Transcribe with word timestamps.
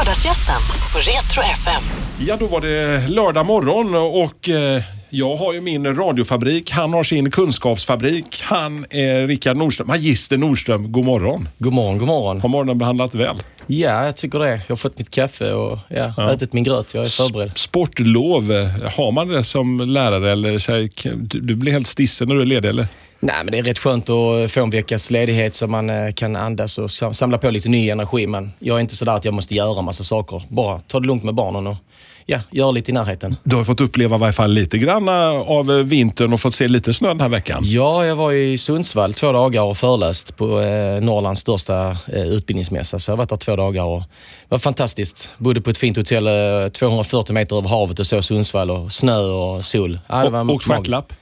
Lördagsgästen 0.00 0.60
på 0.92 0.98
Retro 0.98 1.42
FM. 1.42 1.82
Ja, 2.26 2.36
då 2.36 2.46
var 2.46 2.60
det 2.60 3.08
lördag 3.08 3.46
morgon 3.46 3.94
och 3.94 4.48
eh, 4.48 4.82
jag 5.10 5.36
har 5.36 5.52
ju 5.52 5.60
min 5.60 5.96
radiofabrik. 5.96 6.70
Han 6.70 6.92
har 6.92 7.02
sin 7.02 7.30
kunskapsfabrik. 7.30 8.42
Han 8.42 8.86
är 8.90 9.26
Rickard 9.26 9.56
Nordström, 9.56 9.86
magister 9.86 10.36
Nordström. 10.36 10.92
God 10.92 11.04
morgon. 11.04 11.48
God 11.58 11.72
morgon, 11.72 11.98
god 11.98 12.08
morgon. 12.08 12.40
Har 12.40 12.48
morgonen 12.48 12.78
behandlat 12.78 13.14
väl? 13.14 13.42
Ja, 13.66 14.04
jag 14.04 14.16
tycker 14.16 14.38
det. 14.38 14.50
Jag 14.50 14.68
har 14.68 14.76
fått 14.76 14.98
mitt 14.98 15.10
kaffe 15.10 15.52
och 15.52 15.78
ja, 15.88 16.32
ätit 16.32 16.52
min 16.52 16.64
gröt. 16.64 16.94
Jag 16.94 17.02
är 17.02 17.08
förberedd. 17.08 17.52
Sportlov, 17.58 18.52
har 18.96 19.12
man 19.12 19.28
det 19.28 19.44
som 19.44 19.80
lärare 19.80 20.32
eller 20.32 20.58
så 20.58 20.72
här, 20.72 20.88
du, 21.02 21.40
du 21.40 21.54
blir 21.54 21.72
helt 21.72 21.86
stissig 21.86 22.28
när 22.28 22.34
du 22.34 22.42
är 22.42 22.46
ledig 22.46 22.68
eller? 22.68 22.86
Nej, 23.22 23.44
men 23.44 23.52
det 23.52 23.58
är 23.58 23.62
rätt 23.62 23.78
skönt 23.78 24.08
att 24.10 24.50
få 24.50 24.62
en 24.62 24.70
veckas 24.70 25.10
ledighet 25.10 25.54
så 25.54 25.66
man 25.66 25.90
eh, 25.90 26.12
kan 26.12 26.36
andas 26.36 26.78
och 26.78 26.90
sam- 26.90 27.14
samla 27.14 27.38
på 27.38 27.50
lite 27.50 27.68
ny 27.68 27.90
energi. 27.90 28.26
Men 28.26 28.52
jag 28.58 28.76
är 28.76 28.80
inte 28.80 28.96
sådär 28.96 29.16
att 29.16 29.24
jag 29.24 29.34
måste 29.34 29.54
göra 29.54 29.82
massa 29.82 30.04
saker. 30.04 30.42
Bara 30.48 30.78
ta 30.78 31.00
det 31.00 31.06
lugnt 31.06 31.24
med 31.24 31.34
barnen 31.34 31.66
och 31.66 31.76
ja, 32.26 32.40
göra 32.50 32.70
lite 32.70 32.90
i 32.90 32.94
närheten. 32.94 33.36
Du 33.44 33.56
har 33.56 33.64
fått 33.64 33.80
uppleva 33.80 34.16
i 34.16 34.18
varje 34.18 34.32
fall 34.32 34.50
lite 34.52 34.78
grann 34.78 35.08
av 35.08 35.70
eh, 35.70 35.76
vintern 35.76 36.32
och 36.32 36.40
fått 36.40 36.54
se 36.54 36.68
lite 36.68 36.94
snö 36.94 37.08
den 37.08 37.20
här 37.20 37.28
veckan. 37.28 37.62
Ja, 37.64 38.06
jag 38.06 38.16
var 38.16 38.32
i 38.32 38.58
Sundsvall 38.58 39.14
två 39.14 39.32
dagar 39.32 39.62
och 39.62 39.76
föreläst 39.78 40.36
på 40.36 40.60
eh, 40.60 41.00
Norrlands 41.00 41.40
största 41.40 41.96
eh, 42.12 42.22
utbildningsmässa. 42.24 42.98
Så 42.98 43.10
jag 43.10 43.12
har 43.12 43.18
varit 43.18 43.30
där 43.30 43.36
två 43.36 43.56
dagar 43.56 43.84
och 43.84 44.00
det 44.00 44.06
var 44.48 44.58
fantastiskt. 44.58 45.28
Bodde 45.38 45.60
på 45.60 45.70
ett 45.70 45.78
fint 45.78 45.96
hotell 45.96 46.26
eh, 46.26 46.68
240 46.68 47.32
meter 47.34 47.56
över 47.56 47.68
havet 47.68 47.98
och 47.98 48.06
såg 48.06 48.24
Sundsvall 48.24 48.70
och 48.70 48.92
snö 48.92 49.18
och 49.18 49.64
sol. 49.64 49.98
Ja, 50.08 50.24
det 50.24 50.30
var 50.30 50.54
Och, 50.54 50.62
stjärtlapp. 50.62 51.12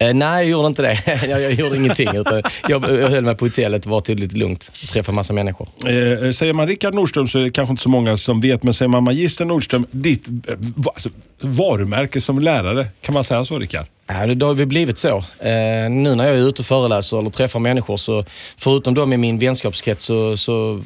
Eh, 0.00 0.14
nej, 0.14 0.44
jag 0.44 0.50
gjorde 0.50 0.66
inte 0.66 0.82
det. 0.82 1.02
jag, 1.28 1.40
jag 1.40 1.52
gjorde 1.52 1.76
ingenting. 1.76 2.08
Utan 2.14 2.42
jag, 2.68 2.82
jag 2.82 3.08
höll 3.08 3.24
mig 3.24 3.34
på 3.34 3.44
hotellet 3.44 3.84
och 3.84 3.90
var 3.90 4.00
till 4.00 4.18
lite 4.18 4.36
lugnt. 4.36 4.72
Träffade 4.92 5.16
massa 5.16 5.32
människor. 5.32 5.68
Eh, 5.86 6.30
säger 6.30 6.52
man 6.52 6.66
Rickard 6.66 6.94
Nordström 6.94 7.28
så 7.28 7.38
är 7.38 7.42
det 7.42 7.50
kanske 7.50 7.70
inte 7.70 7.82
så 7.82 7.88
många 7.88 8.16
som 8.16 8.40
vet, 8.40 8.62
men 8.62 8.74
säger 8.74 8.88
man 8.88 9.04
Magister 9.04 9.44
Nordström, 9.44 9.86
ditt 9.90 10.28
eh, 10.28 10.34
va, 10.76 10.92
alltså, 10.94 11.08
varumärke 11.40 12.20
som 12.20 12.38
lärare, 12.38 12.88
kan 13.00 13.14
man 13.14 13.24
säga 13.24 13.44
så 13.44 13.58
Rickard? 13.58 13.86
Ja, 14.06 14.26
det, 14.26 14.34
då 14.34 14.46
har 14.46 14.54
vi 14.54 14.66
blivit 14.66 14.98
så. 14.98 15.16
Eh, 15.18 15.90
nu 15.90 16.14
när 16.14 16.26
jag 16.26 16.36
är 16.36 16.48
ute 16.48 16.62
och 16.62 16.66
föreläser 16.66 17.18
eller 17.18 17.30
träffar 17.30 17.60
människor, 17.60 17.96
så 17.96 18.24
förutom 18.56 18.94
de 18.94 19.12
i 19.12 19.16
min 19.16 19.38
vänskapskrets 19.38 20.04
så, 20.04 20.36
så 20.36 20.82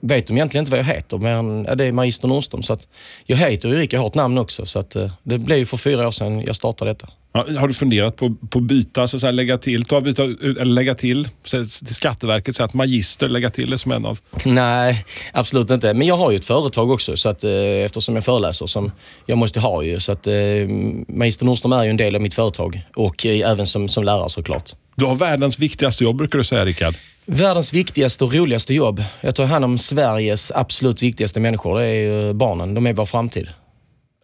vet 0.00 0.26
de 0.26 0.36
egentligen 0.36 0.62
inte 0.62 0.70
vad 0.70 0.80
jag 0.80 0.84
heter. 0.84 1.18
Men 1.18 1.64
ja, 1.64 1.74
det 1.74 1.84
är 1.84 1.92
Magister 1.92 2.28
Nordström. 2.28 2.62
Så 2.62 2.72
att 2.72 2.86
jag 3.26 3.36
heter 3.36 3.68
ju 3.68 3.74
Rickard, 3.74 3.98
jag 3.98 4.02
har 4.02 4.08
ett 4.08 4.14
namn 4.14 4.38
också. 4.38 4.66
Så 4.66 4.78
att, 4.78 4.96
eh, 4.96 5.12
det 5.22 5.38
blev 5.38 5.58
ju 5.58 5.66
för 5.66 5.76
fyra 5.76 6.08
år 6.08 6.12
sedan 6.12 6.40
jag 6.46 6.56
startade 6.56 6.90
detta. 6.90 7.08
Har 7.34 7.68
du 7.68 7.74
funderat 7.74 8.16
på 8.16 8.36
att 8.54 8.62
byta, 8.62 9.08
så 9.08 9.16
att 9.16 9.20
säga, 9.20 9.30
lägga 9.30 9.58
till, 9.58 9.84
ta, 9.84 10.00
byta, 10.00 10.22
eller 10.22 10.64
lägga 10.64 10.94
till 10.94 11.28
så, 11.44 11.56
till 11.66 11.94
Skatteverket, 11.94 12.56
så 12.56 12.64
att 12.64 12.74
magister, 12.74 13.28
lägga 13.28 13.50
till 13.50 13.70
det 13.70 13.78
som 13.78 13.92
en 13.92 14.06
av... 14.06 14.18
Nej, 14.44 15.04
absolut 15.32 15.70
inte. 15.70 15.94
Men 15.94 16.06
jag 16.06 16.16
har 16.16 16.30
ju 16.30 16.36
ett 16.36 16.44
företag 16.44 16.90
också 16.90 17.16
så 17.16 17.28
att, 17.28 17.44
eh, 17.44 17.50
eftersom 17.84 18.14
jag 18.14 18.24
föreläser 18.24 18.66
som 18.66 18.92
jag 19.26 19.38
måste 19.38 19.60
ha 19.60 19.82
ju. 19.82 20.00
Så 20.00 20.12
att, 20.12 20.26
eh, 20.26 20.34
Magister 21.08 21.44
Nordström 21.44 21.72
är 21.72 21.84
ju 21.84 21.90
en 21.90 21.96
del 21.96 22.14
av 22.14 22.20
mitt 22.20 22.34
företag 22.34 22.82
och 22.96 23.26
eh, 23.26 23.50
även 23.50 23.66
som, 23.66 23.88
som 23.88 24.04
lärare 24.04 24.28
såklart. 24.28 24.70
Du 24.96 25.04
har 25.04 25.14
världens 25.14 25.58
viktigaste 25.58 26.04
jobb 26.04 26.16
brukar 26.16 26.38
du 26.38 26.44
säga 26.44 26.64
Rickard. 26.64 26.94
Världens 27.26 27.72
viktigaste 27.72 28.24
och 28.24 28.34
roligaste 28.34 28.74
jobb. 28.74 29.04
Jag 29.20 29.34
tar 29.34 29.46
hand 29.46 29.64
om 29.64 29.78
Sveriges 29.78 30.52
absolut 30.54 31.02
viktigaste 31.02 31.40
människor. 31.40 31.78
Det 31.78 31.84
är 31.84 31.94
ju 31.94 32.32
barnen. 32.32 32.74
De 32.74 32.86
är 32.86 32.92
vår 32.92 33.06
framtid. 33.06 33.48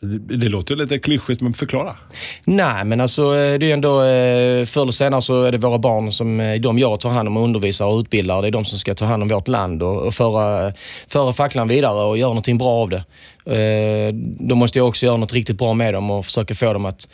Det, 0.02 0.48
låter 0.48 0.76
lite 0.76 0.98
klyschigt, 0.98 1.40
men 1.40 1.52
förklara. 1.52 1.96
Nej, 2.44 2.84
men 2.84 3.00
alltså 3.00 3.22
eh, 3.22 3.58
det 3.58 3.64
är 3.64 3.68
ju 3.68 3.72
ändå 3.72 4.02
eh, 4.02 4.64
förr 4.64 4.82
eller 4.82 4.92
senare 4.92 5.22
så 5.22 5.42
är 5.42 5.52
det 5.52 5.58
våra 5.58 5.78
barn 5.78 6.12
som 6.12 6.40
eh, 6.40 6.60
de 6.60 6.78
jag 6.78 7.00
tar 7.00 7.10
hand 7.10 7.28
om 7.28 7.36
och 7.36 7.44
undervisar 7.44 7.86
och 7.86 8.00
utbildar. 8.00 8.42
Det 8.42 8.48
är 8.48 8.52
de 8.52 8.64
som 8.64 8.78
ska 8.78 8.94
ta 8.94 9.04
hand 9.04 9.22
om 9.22 9.28
vårt 9.28 9.48
land 9.48 9.82
och, 9.82 10.02
och 10.02 10.14
föra, 10.14 10.72
föra 11.08 11.32
facklan 11.32 11.68
vidare 11.68 12.02
och 12.02 12.18
göra 12.18 12.28
någonting 12.28 12.58
bra 12.58 12.68
av 12.68 12.90
det. 12.90 13.04
Då 14.38 14.54
måste 14.54 14.78
jag 14.78 14.88
också 14.88 15.06
göra 15.06 15.16
något 15.16 15.32
riktigt 15.32 15.58
bra 15.58 15.74
med 15.74 15.94
dem 15.94 16.10
och 16.10 16.24
försöka 16.24 16.54
få 16.54 16.72
dem 16.72 16.86
att 16.86 17.08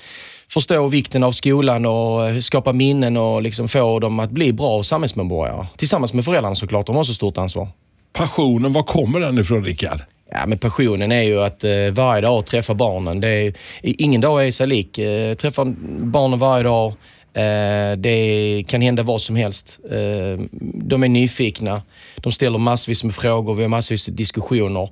förstå 0.48 0.87
vikten 0.89 1.23
av 1.23 1.33
skolan 1.33 1.87
och 1.87 2.45
skapa 2.45 2.73
minnen 2.73 3.17
och 3.17 3.42
liksom 3.42 3.68
få 3.68 3.98
dem 3.98 4.20
att 4.20 4.30
bli 4.30 4.53
bra 4.53 4.83
samhällsmedborgare. 4.83 5.67
Tillsammans 5.77 6.13
med 6.13 6.24
föräldrarna 6.24 6.55
såklart. 6.55 6.86
De 6.86 6.97
har 6.97 7.05
så 7.05 7.14
stort 7.14 7.39
ansvar. 7.39 7.68
Passionen, 8.13 8.73
var 8.73 8.83
kommer 8.83 9.20
den 9.20 9.39
ifrån 9.39 9.64
Rickard? 9.64 10.01
Ja, 10.31 10.47
men 10.47 10.59
passionen 10.59 11.13
är 11.13 11.23
ju 11.23 11.42
att 11.42 11.64
eh, 11.64 11.70
varje 11.92 12.20
dag 12.20 12.47
träffa 12.47 12.75
barnen. 12.75 13.20
Det 13.20 13.29
är, 13.29 13.55
ingen 13.83 14.20
dag 14.20 14.47
är 14.47 14.51
sig 14.51 14.67
lik. 14.67 14.98
Eh, 14.98 15.35
träffa 15.35 15.64
barnen 15.98 16.39
varje 16.39 16.64
dag. 16.64 16.92
Eh, 17.35 17.97
det 17.97 18.65
kan 18.69 18.81
hända 18.81 19.03
vad 19.03 19.20
som 19.20 19.36
helst. 19.36 19.79
Eh, 19.91 20.41
de 20.75 21.03
är 21.03 21.09
nyfikna. 21.09 21.83
De 22.17 22.33
ställer 22.33 22.59
massvis 22.59 23.05
med 23.05 23.15
frågor. 23.15 23.55
Vi 23.55 23.63
har 23.63 23.69
massvis 23.69 24.09
med 24.09 24.17
diskussioner. 24.17 24.89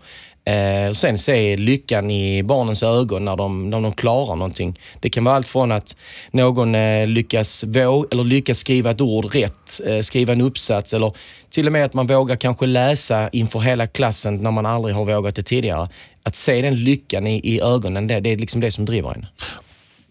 Eh, 0.47 0.89
och 0.89 0.97
sen 0.97 1.19
se 1.19 1.57
lyckan 1.57 2.11
i 2.11 2.43
barnens 2.43 2.83
ögon 2.83 3.25
när 3.25 3.37
de, 3.37 3.71
när 3.71 3.81
de 3.81 3.93
klarar 3.93 4.37
någonting. 4.37 4.79
Det 5.01 5.11
kan 5.11 5.25
vara 5.25 5.37
allt 5.37 5.49
från 5.49 5.73
att 5.73 5.97
någon 6.31 6.75
eh, 6.75 7.07
lyckas, 7.07 7.65
våg, 7.65 8.07
eller 8.11 8.25
lyckas 8.25 8.59
skriva 8.59 8.91
ett 8.91 9.01
ord 9.01 9.35
rätt, 9.35 9.81
eh, 9.87 10.01
skriva 10.01 10.33
en 10.33 10.41
uppsats 10.41 10.95
eller 10.95 11.13
till 11.51 11.67
och 11.67 11.73
med 11.73 11.85
att 11.85 11.95
man 11.95 12.07
vågar 12.07 12.37
kanske 12.37 12.67
läsa 12.67 13.29
inför 13.29 13.61
hela 13.61 13.87
klassen 13.87 14.37
när 14.37 14.51
man 14.51 14.67
aldrig 14.67 14.95
har 14.95 15.05
vågat 15.05 15.37
det 15.37 15.43
tidigare. 15.43 15.89
Att 16.23 16.37
se 16.37 16.63
den 16.63 16.75
lyckan 16.85 17.27
i, 17.27 17.41
i 17.55 17.61
ögonen, 17.61 18.07
det, 18.07 18.21
det 18.21 18.33
är 18.33 18.37
liksom 18.37 18.61
det 18.61 18.71
som 18.71 18.85
driver 18.85 19.11
en. 19.11 19.27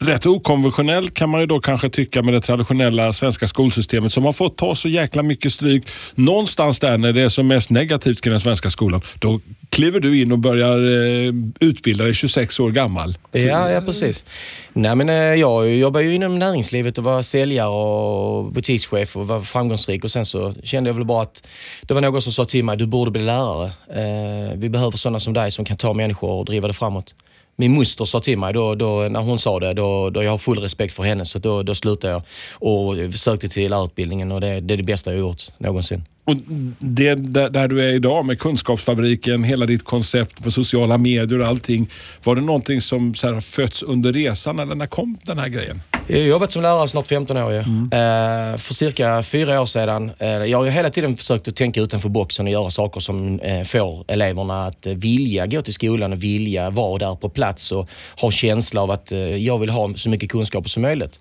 Rätt 0.05 0.25
okonventionell 0.25 1.09
kan 1.09 1.29
man 1.29 1.41
ju 1.41 1.47
då 1.47 1.59
kanske 1.59 1.89
tycka 1.89 2.21
med 2.21 2.33
det 2.33 2.41
traditionella 2.41 3.13
svenska 3.13 3.47
skolsystemet 3.47 4.13
som 4.13 4.25
har 4.25 4.33
fått 4.33 4.57
ta 4.57 4.75
så 4.75 4.87
jäkla 4.87 5.23
mycket 5.23 5.53
stryk. 5.53 5.83
Någonstans 6.15 6.79
där 6.79 6.97
när 6.97 7.13
det 7.13 7.21
är 7.21 7.29
som 7.29 7.47
mest 7.47 7.69
negativt 7.69 8.21
kring 8.21 8.31
den 8.31 8.39
svenska 8.39 8.69
skolan, 8.69 9.01
då 9.19 9.39
kliver 9.69 9.99
du 9.99 10.21
in 10.21 10.31
och 10.31 10.39
börjar 10.39 10.77
eh, 10.77 11.33
utbilda 11.59 12.03
dig 12.03 12.13
26 12.13 12.59
år 12.59 12.71
gammal. 12.71 13.17
Ja, 13.31 13.71
ja 13.71 13.81
precis. 13.81 14.25
Nej, 14.73 14.95
men, 14.95 15.09
eh, 15.09 15.15
jag 15.15 15.75
jobbar 15.75 15.99
ju 15.99 16.15
inom 16.15 16.39
näringslivet 16.39 16.97
och 16.97 17.03
var 17.03 17.21
säljare 17.21 17.69
och 17.69 18.51
butikschef 18.51 19.17
och 19.17 19.27
var 19.27 19.41
framgångsrik 19.41 20.03
och 20.03 20.11
sen 20.11 20.25
så 20.25 20.53
kände 20.63 20.89
jag 20.89 20.95
väl 20.95 21.05
bara 21.05 21.21
att 21.21 21.47
det 21.81 21.93
var 21.93 22.01
någon 22.01 22.21
som 22.21 22.33
sa 22.33 22.45
till 22.45 22.65
mig, 22.65 22.77
du 22.77 22.85
borde 22.85 23.11
bli 23.11 23.21
lärare. 23.21 23.71
Eh, 23.89 24.55
vi 24.55 24.69
behöver 24.69 24.97
sådana 24.97 25.19
som 25.19 25.33
dig 25.33 25.51
som 25.51 25.65
kan 25.65 25.77
ta 25.77 25.93
människor 25.93 26.29
och 26.29 26.45
driva 26.45 26.67
det 26.67 26.73
framåt. 26.73 27.15
Min 27.55 27.73
moster 27.73 28.05
sa 28.05 28.19
till 28.19 28.37
mig 28.37 28.53
då, 28.53 28.75
då, 28.75 29.07
när 29.09 29.19
hon 29.19 29.39
sa 29.39 29.59
det, 29.59 29.73
då, 29.73 30.09
då 30.09 30.23
jag 30.23 30.31
har 30.31 30.37
full 30.37 30.59
respekt 30.59 30.93
för 30.93 31.03
henne, 31.03 31.25
så 31.25 31.39
då, 31.39 31.63
då 31.63 31.75
slutade 31.75 32.13
jag 32.13 32.23
och 32.53 33.13
sökte 33.13 33.49
till 33.49 33.71
lärarutbildningen 33.71 34.31
och 34.31 34.41
det, 34.41 34.59
det 34.59 34.73
är 34.73 34.77
det 34.77 34.83
bästa 34.83 35.11
jag 35.11 35.19
gjort 35.19 35.41
någonsin. 35.57 36.03
Och 36.25 36.35
det, 36.79 37.15
där, 37.15 37.49
där 37.49 37.67
du 37.67 37.81
är 37.81 37.93
idag 37.93 38.25
med 38.25 38.39
kunskapsfabriken, 38.39 39.43
hela 39.43 39.65
ditt 39.65 39.83
koncept 39.83 40.43
på 40.43 40.51
sociala 40.51 40.97
medier 40.97 41.39
och 41.39 41.47
allting. 41.47 41.89
Var 42.23 42.35
det 42.35 42.41
någonting 42.41 42.81
som 42.81 43.15
så 43.15 43.33
här, 43.33 43.39
fötts 43.39 43.83
under 43.83 44.13
resan 44.13 44.59
eller 44.59 44.75
när 44.75 44.87
kom 44.87 45.17
den 45.23 45.39
här 45.39 45.47
grejen? 45.47 45.81
Jag 46.07 46.17
har 46.17 46.25
jobbat 46.25 46.51
som 46.51 46.61
lärare 46.61 46.87
snart 46.87 47.07
15 47.07 47.37
år. 47.37 47.53
Ja. 47.53 47.59
Eh, 47.61 48.57
för 48.57 48.73
cirka 48.73 49.23
fyra 49.23 49.61
år 49.61 49.65
sedan. 49.65 50.11
Eh, 50.19 50.27
jag 50.29 50.57
har 50.57 50.65
ju 50.65 50.71
hela 50.71 50.89
tiden 50.89 51.17
försökt 51.17 51.47
att 51.47 51.55
tänka 51.55 51.81
utanför 51.81 52.09
boxen 52.09 52.45
och 52.45 52.51
göra 52.51 52.69
saker 52.69 52.99
som 52.99 53.39
eh, 53.39 53.63
får 53.63 54.05
eleverna 54.07 54.65
att 54.65 54.85
eh, 54.85 54.93
vilja 54.93 55.47
gå 55.47 55.61
till 55.61 55.73
skolan 55.73 56.13
och 56.13 56.23
vilja 56.23 56.69
vara 56.69 56.97
där 56.97 57.15
på 57.15 57.29
plats 57.29 57.71
och 57.71 57.89
ha 58.21 58.31
känsla 58.31 58.81
av 58.81 58.91
att 58.91 59.11
eh, 59.11 59.37
jag 59.37 59.59
vill 59.59 59.69
ha 59.69 59.93
så 59.95 60.09
mycket 60.09 60.31
kunskaper 60.31 60.69
som 60.69 60.81
möjligt. 60.81 61.19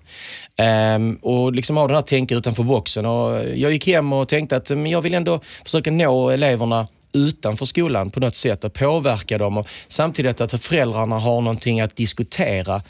Ehm, 0.57 1.19
och 1.23 1.53
liksom 1.53 1.77
ha 1.77 1.87
den 1.87 1.97
här 1.97 2.03
tänka 2.03 2.35
utanför 2.35 2.63
boxen. 2.63 3.07
Och 3.07 3.45
jag 3.57 3.73
gick 3.73 3.87
hem 3.87 4.13
och 4.13 4.29
tänkte 4.29 4.57
att 4.57 4.71
men 4.71 4.87
jag 4.87 5.03
vill 5.03 5.15
ändå 5.15 5.41
försöka 5.65 5.91
nå 5.91 6.31
eleverna 6.31 6.87
utanför 7.13 7.67
skolan 7.67 8.11
på 8.11 8.21
något 8.21 8.35
sätt 8.35 8.65
och 8.65 8.73
påverka 8.73 9.39
dem. 9.39 9.59
Och 9.59 9.69
samtidigt 9.89 10.41
att 10.41 10.63
föräldrarna 10.65 11.19
har 11.19 11.41
någonting 11.41 11.81
att 11.81 11.97
diskutera 11.97 12.83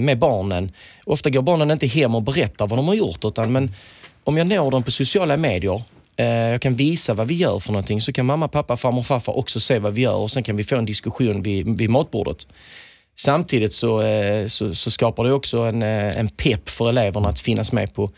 med 0.00 0.18
barnen. 0.18 0.72
Ofta 1.06 1.30
går 1.30 1.42
barnen 1.42 1.70
inte 1.70 1.86
hem 1.86 2.14
och 2.14 2.22
berättar 2.22 2.66
vad 2.66 2.78
de 2.78 2.88
har 2.88 2.94
gjort, 2.94 3.24
utan 3.24 3.52
men 3.52 3.74
om 4.24 4.36
jag 4.36 4.46
når 4.46 4.70
dem 4.70 4.82
på 4.82 4.90
sociala 4.90 5.36
medier 5.36 5.82
eh, 6.16 6.26
jag 6.26 6.60
kan 6.62 6.74
visa 6.74 7.14
vad 7.14 7.28
vi 7.28 7.34
gör 7.34 7.58
för 7.58 7.72
någonting, 7.72 8.00
så 8.00 8.12
kan 8.12 8.26
mamma, 8.26 8.48
pappa, 8.48 8.76
farmor 8.76 8.98
och 9.00 9.06
farfar 9.06 9.36
också 9.36 9.60
se 9.60 9.78
vad 9.78 9.94
vi 9.94 10.00
gör 10.02 10.14
och 10.14 10.30
sen 10.30 10.42
kan 10.42 10.56
vi 10.56 10.64
få 10.64 10.76
en 10.76 10.84
diskussion 10.84 11.42
vid, 11.42 11.78
vid 11.78 11.90
matbordet. 11.90 12.46
Samtidigt 13.16 13.72
så, 13.72 14.02
eh, 14.02 14.46
så, 14.46 14.74
så 14.74 14.90
skapar 14.90 15.24
det 15.24 15.32
också 15.32 15.58
en, 15.58 15.82
eh, 15.82 16.18
en 16.18 16.28
pepp 16.28 16.68
för 16.68 16.88
eleverna 16.88 17.28
att 17.28 17.40
finnas 17.40 17.72
med 17.72 17.94
på, 17.94 18.10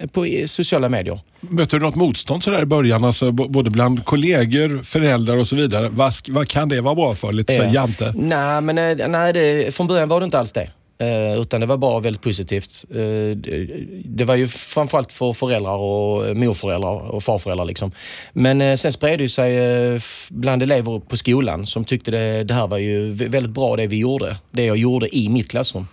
eh, 0.00 0.08
på 0.08 0.26
sociala 0.46 0.88
medier. 0.88 1.20
Mötte 1.40 1.76
du 1.76 1.80
något 1.82 1.94
motstånd 1.94 2.44
sådär 2.44 2.62
i 2.62 2.66
början? 2.66 3.04
Alltså, 3.04 3.32
både 3.32 3.70
bland 3.70 4.04
kollegor, 4.04 4.82
föräldrar 4.82 5.36
och 5.36 5.46
så 5.48 5.56
vidare. 5.56 5.88
Vad, 5.88 6.12
vad 6.28 6.48
kan 6.48 6.68
det 6.68 6.80
vara 6.80 6.94
bra 6.94 7.14
för? 7.14 7.32
Lite 7.32 7.56
så 7.56 7.62
Ja. 7.62 7.72
jante? 7.72 8.12
Nej, 8.16 8.60
men 8.60 8.78
eh, 8.78 9.08
nej, 9.08 9.32
det, 9.32 9.74
från 9.74 9.86
början 9.86 10.08
var 10.08 10.20
det 10.20 10.24
inte 10.24 10.38
alls 10.38 10.52
det. 10.52 10.70
Eh, 11.00 11.40
utan 11.40 11.60
det 11.60 11.66
var 11.66 11.76
bara 11.76 12.00
väldigt 12.00 12.22
positivt. 12.22 12.84
Eh, 12.90 13.36
det, 13.36 13.68
det 14.04 14.24
var 14.24 14.34
ju 14.34 14.48
framförallt 14.48 15.12
för 15.12 15.32
föräldrar 15.32 15.76
och 15.76 16.28
eh, 16.28 16.34
morföräldrar 16.34 17.10
och 17.10 17.24
farföräldrar. 17.24 17.64
Liksom. 17.64 17.92
Men 18.32 18.60
eh, 18.60 18.76
sen 18.76 18.92
spred 18.92 19.18
det 19.18 19.28
sig 19.28 19.56
eh, 19.56 20.00
bland 20.28 20.62
elever 20.62 20.98
på 20.98 21.16
skolan 21.16 21.66
som 21.66 21.84
tyckte 21.84 22.10
det, 22.10 22.44
det 22.44 22.54
här 22.54 22.66
var 22.66 22.78
ju 22.78 23.12
väldigt 23.12 23.52
bra 23.52 23.76
det 23.76 23.86
vi 23.86 23.96
gjorde. 23.96 24.36
Det 24.50 24.64
jag 24.64 24.76
gjorde 24.76 25.16
i 25.16 25.28
mitt 25.28 25.50
klassrum. 25.50 25.88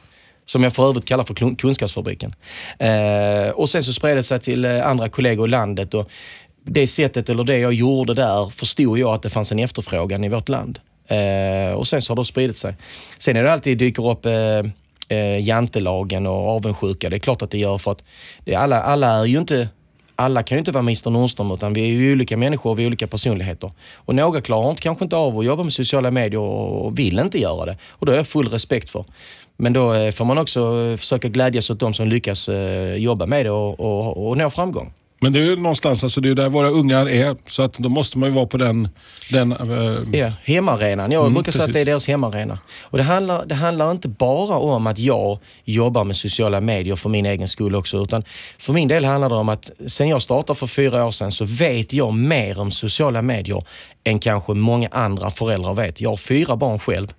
Som 0.46 0.63
jag 0.63 0.74
för 0.74 0.90
övrigt 0.90 1.06
kallar 1.06 1.24
för 1.24 1.56
Kunskapsfabriken. 1.56 2.36
Eh, 2.80 3.50
och 3.50 3.69
sen 3.69 3.84
så 3.84 3.94
spred 3.94 4.18
det 4.18 4.24
sig 4.24 4.40
till 4.40 4.66
andra 4.66 5.10
kollegor 5.10 5.48
i 5.48 5.52
landet. 5.52 5.94
Och 5.94 6.10
det 6.63 6.88
sättet, 6.88 7.30
eller 7.30 7.44
det 7.44 7.57
jag 7.57 7.74
gjorde 7.74 8.13
där, 8.13 8.50
förstod 8.50 9.00
jag 9.00 9.13
att 9.16 9.22
det 9.22 9.30
fanns 9.30 9.52
en 9.52 9.60
efterfrågan 9.60 10.24
i 10.24 10.30
vårt 10.30 10.50
land. 10.50 10.80
Och 11.75 11.88
sen 11.88 12.02
så 12.02 12.12
har 12.12 12.16
det 12.16 12.25
spridit 12.25 12.57
sig. 12.57 12.75
Sen 13.19 13.38
är 13.38 13.44
det 13.44 13.54
alltid 13.54 13.78
dyker 13.78 14.10
upp 14.10 14.25
eh, 15.10 15.48
jantelagen 15.48 16.28
och 16.28 16.50
avundsjuka. 16.50 17.10
Det 17.10 17.16
är 17.16 17.19
klart 17.19 17.42
att 17.42 17.52
det 17.52 17.57
gör 17.57 17.78
för 17.78 17.92
att 17.92 18.04
det, 18.44 18.56
alla, 18.56 18.81
alla 18.81 19.07
är 19.07 19.25
ju 19.25 19.38
inte 19.38 19.69
alla 20.16 20.44
kan 20.44 20.56
ju 20.56 20.60
inte 20.60 20.72
vara 20.72 20.81
Mr 20.81 21.10
Nordström 21.10 21.52
utan 21.52 21.74
vi 21.74 21.81
är 21.81 21.88
ju 21.88 22.12
olika 22.12 22.38
människor 22.38 22.69
och 22.72 22.80
vi 22.80 22.84
är 22.84 22.88
olika 22.88 23.07
personligheter. 23.07 23.72
Och 23.96 24.16
några 24.16 24.42
klarar 24.42 24.69
inte, 24.69 24.81
kanske 24.81 25.04
inte 25.04 25.16
av 25.16 25.40
att 25.40 25.46
jobba 25.46 25.63
med 25.63 25.74
sociala 25.74 26.12
medier 26.12 26.40
och 26.40 27.00
vill 27.00 27.19
inte 27.19 27.40
göra 27.40 27.66
det. 27.66 27.78
Och 27.90 28.06
det 28.06 28.12
har 28.12 28.18
jag 28.18 28.28
full 28.28 28.48
respekt 28.48 28.90
för. 28.90 29.06
Men 29.57 29.74
då 29.74 29.94
eh, 29.94 30.12
får 30.12 30.25
man 30.25 30.38
också 30.38 30.60
eh, 30.60 30.98
försöka 30.98 31.28
glädjas 31.28 31.69
åt 31.69 31.80
de 31.80 31.94
som 31.94 32.07
lyckas 32.07 32.50
eh, 32.50 32.96
jobba 32.96 33.25
med 33.25 33.46
det 33.46 33.52
och, 33.52 33.80
och, 33.80 34.28
och 34.28 34.38
nå 34.38 34.50
framgång. 34.50 34.94
Men 35.21 35.33
det 35.33 35.39
är 35.39 35.44
ju 35.44 35.56
någonstans, 35.56 36.03
alltså 36.03 36.21
det 36.21 36.29
är 36.29 36.35
där 36.35 36.50
våra 36.50 36.69
ungar 36.69 37.09
är, 37.09 37.35
så 37.50 37.63
att 37.63 37.73
då 37.73 37.89
måste 37.89 38.17
man 38.17 38.29
ju 38.29 38.35
vara 38.35 38.45
på 38.45 38.57
den... 38.57 38.89
den 39.31 39.51
uh... 39.51 40.19
Ja, 40.19 40.31
hemmaarenan. 40.44 41.12
Jag 41.12 41.21
mm, 41.21 41.33
brukar 41.33 41.45
precis. 41.45 41.62
säga 41.62 41.67
att 41.67 41.73
det 41.73 41.79
är 41.81 41.85
deras 41.85 42.07
hemmaarena. 42.07 42.59
Och 42.81 42.97
det 42.97 43.03
handlar, 43.03 43.45
det 43.45 43.56
handlar 43.56 43.91
inte 43.91 44.07
bara 44.07 44.56
om 44.57 44.88
att 44.88 45.00
jag 45.00 45.39
jobbar 45.63 46.03
med 46.03 46.15
sociala 46.15 46.62
medier 46.62 46.95
för 46.95 47.09
min 47.09 47.25
egen 47.25 47.47
skull 47.47 47.75
också, 47.75 48.03
utan 48.03 48.23
för 48.57 48.73
min 48.73 48.88
del 48.88 49.06
handlar 49.06 49.29
det 49.29 49.35
om 49.35 49.50
att 49.50 49.71
sen 49.88 50.09
jag 50.09 50.21
startade 50.21 50.59
för 50.59 50.67
fyra 50.67 51.06
år 51.06 51.12
sedan 51.12 51.31
så 51.31 51.45
vet 51.45 51.94
jag 51.94 52.13
mer 52.13 52.59
om 52.59 52.71
sociala 52.71 53.21
medier 53.21 53.63
än 54.06 54.19
kanske 54.19 54.54
många 54.54 54.88
andra 54.92 55.30
föräldrar 55.30 55.74
vet. 55.74 56.02
Jag 56.02 56.10
har 56.10 56.18
fyra 56.18 56.56
barn 56.56 56.80
själv. 56.80 57.13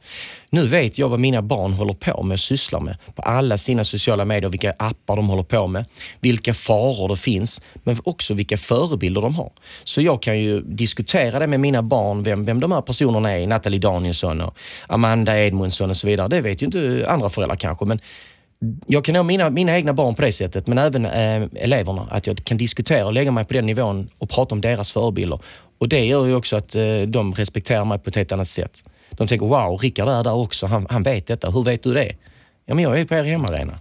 Nu 0.50 0.66
vet 0.66 0.98
jag 0.98 1.08
vad 1.08 1.20
mina 1.20 1.42
barn 1.42 1.72
håller 1.72 1.94
på 1.94 2.22
med 2.22 2.34
och 2.34 2.40
sysslar 2.40 2.80
med 2.80 2.96
på 3.14 3.22
alla 3.22 3.58
sina 3.58 3.84
sociala 3.84 4.24
medier, 4.24 4.50
vilka 4.50 4.74
appar 4.78 5.16
de 5.16 5.28
håller 5.28 5.42
på 5.42 5.66
med, 5.66 5.84
vilka 6.20 6.54
faror 6.54 7.08
det 7.08 7.16
finns, 7.16 7.60
men 7.74 7.96
också 8.04 8.34
vilka 8.34 8.56
förebilder 8.56 9.20
de 9.20 9.34
har. 9.34 9.52
Så 9.84 10.02
jag 10.02 10.22
kan 10.22 10.38
ju 10.38 10.60
diskutera 10.60 11.38
det 11.38 11.46
med 11.46 11.60
mina 11.60 11.82
barn, 11.82 12.22
vem, 12.22 12.44
vem 12.44 12.60
de 12.60 12.72
här 12.72 12.82
personerna 12.82 13.30
är, 13.30 13.46
Nathalie 13.46 13.80
Danielsson 13.80 14.40
och 14.40 14.58
Amanda 14.86 15.38
Edmundsson 15.38 15.90
och 15.90 15.96
så 15.96 16.06
vidare. 16.06 16.28
Det 16.28 16.40
vet 16.40 16.62
ju 16.62 16.66
inte 16.66 17.04
andra 17.08 17.28
föräldrar 17.28 17.56
kanske, 17.56 17.84
men 17.84 18.00
jag 18.86 19.04
kan 19.04 19.14
nå 19.14 19.22
mina, 19.22 19.50
mina 19.50 19.76
egna 19.76 19.92
barn 19.92 20.14
på 20.14 20.22
det 20.22 20.32
sättet, 20.32 20.66
men 20.66 20.78
även 20.78 21.04
eh, 21.06 21.48
eleverna. 21.54 22.08
Att 22.10 22.26
jag 22.26 22.44
kan 22.44 22.56
diskutera 22.56 23.06
och 23.06 23.12
lägga 23.12 23.30
mig 23.30 23.44
på 23.44 23.52
den 23.52 23.66
nivån 23.66 24.08
och 24.18 24.30
prata 24.30 24.54
om 24.54 24.60
deras 24.60 24.90
förebilder. 24.90 25.38
Och 25.78 25.88
det 25.88 26.04
gör 26.04 26.26
ju 26.26 26.34
också 26.34 26.56
att 26.56 26.74
eh, 26.74 27.00
de 27.06 27.34
respekterar 27.34 27.84
mig 27.84 27.98
på 27.98 28.10
ett 28.10 28.16
helt 28.16 28.32
annat 28.32 28.48
sätt. 28.48 28.82
De 29.10 29.26
tänker, 29.26 29.46
wow, 29.46 29.78
Rickard 29.78 30.08
är 30.08 30.24
där 30.24 30.34
också. 30.34 30.66
Han, 30.66 30.86
han 30.90 31.02
vet 31.02 31.26
detta. 31.26 31.50
Hur 31.50 31.64
vet 31.64 31.82
du 31.82 31.94
det? 31.94 32.16
Ja, 32.66 32.74
men 32.74 32.84
jag 32.84 33.00
är 33.00 33.04
på 33.04 33.14
er 33.14 33.24
hemmaarena. 33.24 33.78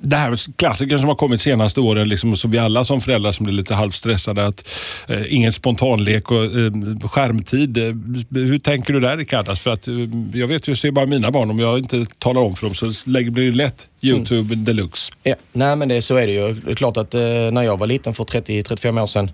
Det 0.00 0.16
här 0.16 0.56
klassikern 0.56 0.98
som 0.98 1.08
har 1.08 1.14
kommit 1.14 1.40
senaste 1.40 1.80
åren, 1.80 2.08
liksom, 2.08 2.36
så 2.36 2.48
vi 2.48 2.58
alla 2.58 2.84
som 2.84 3.00
föräldrar 3.00 3.32
som 3.32 3.44
blir 3.44 3.54
lite 3.54 3.74
halvstressade, 3.74 4.46
att 4.46 4.68
eh, 5.08 5.34
ingen 5.34 5.52
spontanlek 5.52 6.30
och 6.30 6.44
eh, 6.44 6.72
skärmtid. 7.10 7.78
Eh, 7.78 7.84
hur 8.30 8.58
tänker 8.58 8.92
du 8.92 9.00
där 9.00 9.16
Rickard? 9.16 9.48
Alltså, 9.48 9.62
för 9.62 9.70
att, 9.70 9.88
eh, 9.88 9.94
jag 10.34 10.46
vet 10.46 10.68
ju, 10.68 10.76
ser 10.76 10.90
bara 10.90 11.06
mina 11.06 11.30
barn, 11.30 11.50
om 11.50 11.58
jag 11.58 11.78
inte 11.78 12.04
talar 12.18 12.40
om 12.40 12.56
för 12.56 12.66
dem 12.66 12.74
så 12.74 13.10
blir 13.10 13.50
det 13.50 13.56
lätt 13.56 13.88
YouTube 14.02 14.54
mm. 14.54 14.64
deluxe. 14.64 15.12
Ja, 15.22 15.34
nej 15.52 15.76
men 15.76 15.88
det, 15.88 16.02
så 16.02 16.16
är 16.16 16.26
det 16.26 16.32
ju. 16.32 16.52
Det 16.52 16.70
är 16.70 16.74
klart 16.74 16.96
att 16.96 17.14
eh, 17.14 17.20
när 17.20 17.62
jag 17.62 17.76
var 17.76 17.86
liten 17.86 18.14
för 18.14 18.24
30-35 18.24 19.02
år 19.02 19.06
sedan 19.06 19.30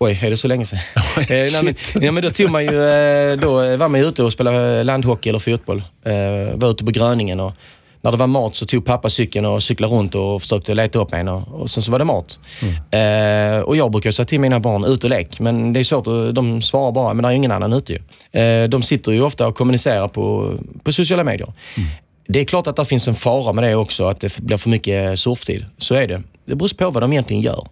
Oj, 0.00 0.18
är 0.22 0.30
det 0.30 0.36
så 0.36 0.48
länge 0.48 0.66
sedan? 0.66 0.78
eh, 1.16 1.24
nej, 1.28 1.62
men, 1.62 1.74
ja, 2.00 2.12
men 2.12 2.22
då, 2.22 2.30
tog 2.30 2.50
man 2.50 2.64
ju, 2.64 2.82
eh, 2.82 3.36
då 3.36 3.76
var 3.76 3.88
man 3.88 4.00
ju 4.00 4.06
ute 4.06 4.22
och 4.22 4.32
spelade 4.32 4.84
landhockey 4.84 5.28
eller 5.28 5.38
fotboll. 5.38 5.82
Eh, 6.04 6.56
var 6.56 6.70
ute 6.70 6.84
på 6.84 6.90
Gröningen 6.90 7.40
och 7.40 7.52
när 8.00 8.10
det 8.10 8.16
var 8.18 8.26
mat 8.26 8.54
så 8.54 8.66
tog 8.66 8.84
pappa 8.84 9.10
cykeln 9.10 9.46
och 9.46 9.62
cyklade 9.62 9.94
runt 9.94 10.14
och 10.14 10.42
försökte 10.42 10.74
leta 10.74 10.98
upp 10.98 11.12
en 11.14 11.28
och, 11.28 11.60
och 11.60 11.70
sen 11.70 11.82
så 11.82 11.90
var 11.90 11.98
det 11.98 12.04
mat. 12.04 12.38
Mm. 12.62 13.56
Eh, 13.56 13.62
och 13.62 13.76
jag 13.76 13.90
brukar 13.90 14.10
säga 14.10 14.26
till 14.26 14.40
mina 14.40 14.60
barn, 14.60 14.84
ut 14.84 15.04
och 15.04 15.10
lek. 15.10 15.40
Men 15.40 15.72
det 15.72 15.80
är 15.80 15.84
svårt, 15.84 16.06
att, 16.06 16.34
de 16.34 16.62
svarar 16.62 16.92
bara, 16.92 17.14
men 17.14 17.22
det 17.22 17.28
är 17.28 17.32
ingen 17.32 17.52
annan 17.52 17.72
ute 17.72 17.92
ju. 17.92 17.98
Eh, 18.40 18.68
de 18.68 18.82
sitter 18.82 19.12
ju 19.12 19.22
ofta 19.22 19.46
och 19.46 19.54
kommunicerar 19.54 20.08
på, 20.08 20.54
på 20.82 20.92
sociala 20.92 21.24
medier. 21.24 21.52
Mm. 21.76 21.88
Det 22.28 22.40
är 22.40 22.44
klart 22.44 22.66
att 22.66 22.76
det 22.76 22.84
finns 22.84 23.08
en 23.08 23.14
fara 23.14 23.52
med 23.52 23.64
det 23.64 23.74
också, 23.74 24.04
att 24.04 24.20
det 24.20 24.38
blir 24.38 24.56
för 24.56 24.70
mycket 24.70 25.18
surftid. 25.18 25.64
Så 25.78 25.94
är 25.94 26.06
det. 26.06 26.22
Det 26.44 26.54
beror 26.54 26.76
på 26.76 26.90
vad 26.90 27.02
de 27.02 27.12
egentligen 27.12 27.42
gör. 27.42 27.68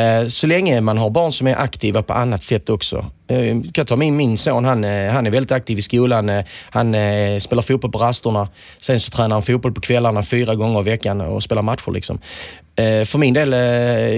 Eh, 0.00 0.26
så 0.26 0.46
länge 0.46 0.80
man 0.80 0.98
har 0.98 1.10
barn 1.10 1.32
som 1.32 1.46
är 1.46 1.58
aktiva 1.58 2.02
på 2.02 2.12
annat 2.12 2.42
sätt 2.42 2.70
också. 2.70 3.06
Eh, 3.28 3.48
jag 3.48 3.70
kan 3.72 3.86
ta 3.86 3.96
min, 3.96 4.16
min 4.16 4.38
son, 4.38 4.64
han, 4.64 4.84
eh, 4.84 5.12
han 5.12 5.26
är 5.26 5.30
väldigt 5.30 5.52
aktiv 5.52 5.78
i 5.78 5.82
skolan. 5.82 6.30
Han 6.70 6.94
spelar 7.40 7.62
fotboll 7.62 7.92
på 7.92 7.98
rasterna. 7.98 8.48
Sen 8.78 9.00
så 9.00 9.10
tränar 9.10 9.36
han 9.36 9.42
fotboll 9.42 9.72
på 9.72 9.80
kvällarna 9.80 10.22
fyra 10.22 10.54
gånger 10.54 10.80
i 10.80 10.82
veckan 10.82 11.20
och 11.20 11.42
spelar 11.42 11.62
matcher. 11.62 11.90
Liksom. 11.90 12.18
För 13.06 13.18
min 13.18 13.34
del 13.34 13.50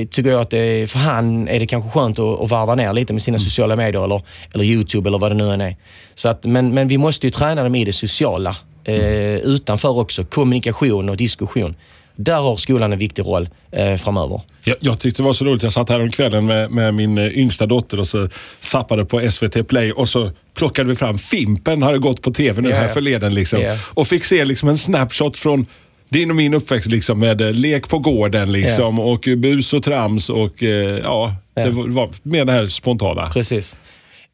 tycker 0.08 0.30
jag 0.30 0.40
att 0.40 0.50
det, 0.50 0.90
för 0.90 0.98
han 0.98 1.48
är 1.48 1.60
det 1.60 1.66
kanske 1.66 1.90
skönt 1.90 2.18
att, 2.18 2.40
att 2.40 2.50
varva 2.50 2.74
ner 2.74 2.92
lite 2.92 3.12
med 3.12 3.22
sina 3.22 3.36
mm. 3.36 3.44
sociala 3.44 3.76
medier 3.76 4.04
eller, 4.04 4.22
eller 4.54 4.64
YouTube 4.64 5.08
eller 5.08 5.18
vad 5.18 5.30
det 5.30 5.34
nu 5.34 5.52
än 5.52 5.60
är. 5.60 5.76
Så 6.14 6.28
att, 6.28 6.44
men, 6.44 6.74
men 6.74 6.88
vi 6.88 6.98
måste 6.98 7.26
ju 7.26 7.30
träna 7.30 7.62
dem 7.62 7.74
i 7.74 7.84
det 7.84 7.92
sociala. 7.92 8.56
Mm. 8.84 9.40
utanför 9.44 9.98
också. 9.98 10.24
Kommunikation 10.24 11.08
och 11.08 11.16
diskussion. 11.16 11.74
Där 12.16 12.36
har 12.36 12.56
skolan 12.56 12.92
en 12.92 12.98
viktig 12.98 13.22
roll 13.22 13.48
eh, 13.70 13.96
framöver. 13.96 14.40
Jag, 14.64 14.76
jag 14.80 15.00
tyckte 15.00 15.22
det 15.22 15.26
var 15.26 15.32
så 15.32 15.44
roligt. 15.44 15.62
Jag 15.62 15.72
satt 15.72 15.88
här 15.88 16.00
om 16.02 16.10
kvällen 16.10 16.46
med, 16.46 16.70
med 16.70 16.94
min 16.94 17.18
eh, 17.18 17.38
yngsta 17.38 17.66
dotter 17.66 18.00
och 18.00 18.08
så 18.08 18.28
zappade 18.60 19.04
på 19.04 19.30
SVT 19.30 19.68
Play 19.68 19.92
och 19.92 20.08
så 20.08 20.30
plockade 20.54 20.88
vi 20.88 20.94
fram 20.94 21.18
Fimpen, 21.18 21.82
hade 21.82 21.98
gått 21.98 22.22
på 22.22 22.30
TV 22.30 22.62
nu 22.62 22.68
yeah. 22.68 22.80
här 22.80 22.88
förleden. 22.88 23.34
Liksom, 23.34 23.60
yeah. 23.60 23.78
Och 23.84 24.08
fick 24.08 24.24
se 24.24 24.44
liksom 24.44 24.68
en 24.68 24.78
snapshot 24.78 25.36
från 25.36 25.66
din 26.08 26.30
och 26.30 26.36
min 26.36 26.54
uppväxt 26.54 26.88
liksom, 26.88 27.18
med 27.18 27.40
eh, 27.40 27.52
lek 27.52 27.88
på 27.88 27.98
gården 27.98 28.52
liksom, 28.52 28.98
yeah. 28.98 29.10
och 29.10 29.28
bus 29.36 29.72
och 29.72 29.82
trams 29.82 30.30
och 30.30 30.62
eh, 30.62 31.00
ja, 31.04 31.34
det 31.54 31.70
var 31.70 32.10
mer 32.22 32.44
det 32.44 32.52
här 32.52 32.66
spontana. 32.66 33.30
Precis. 33.32 33.76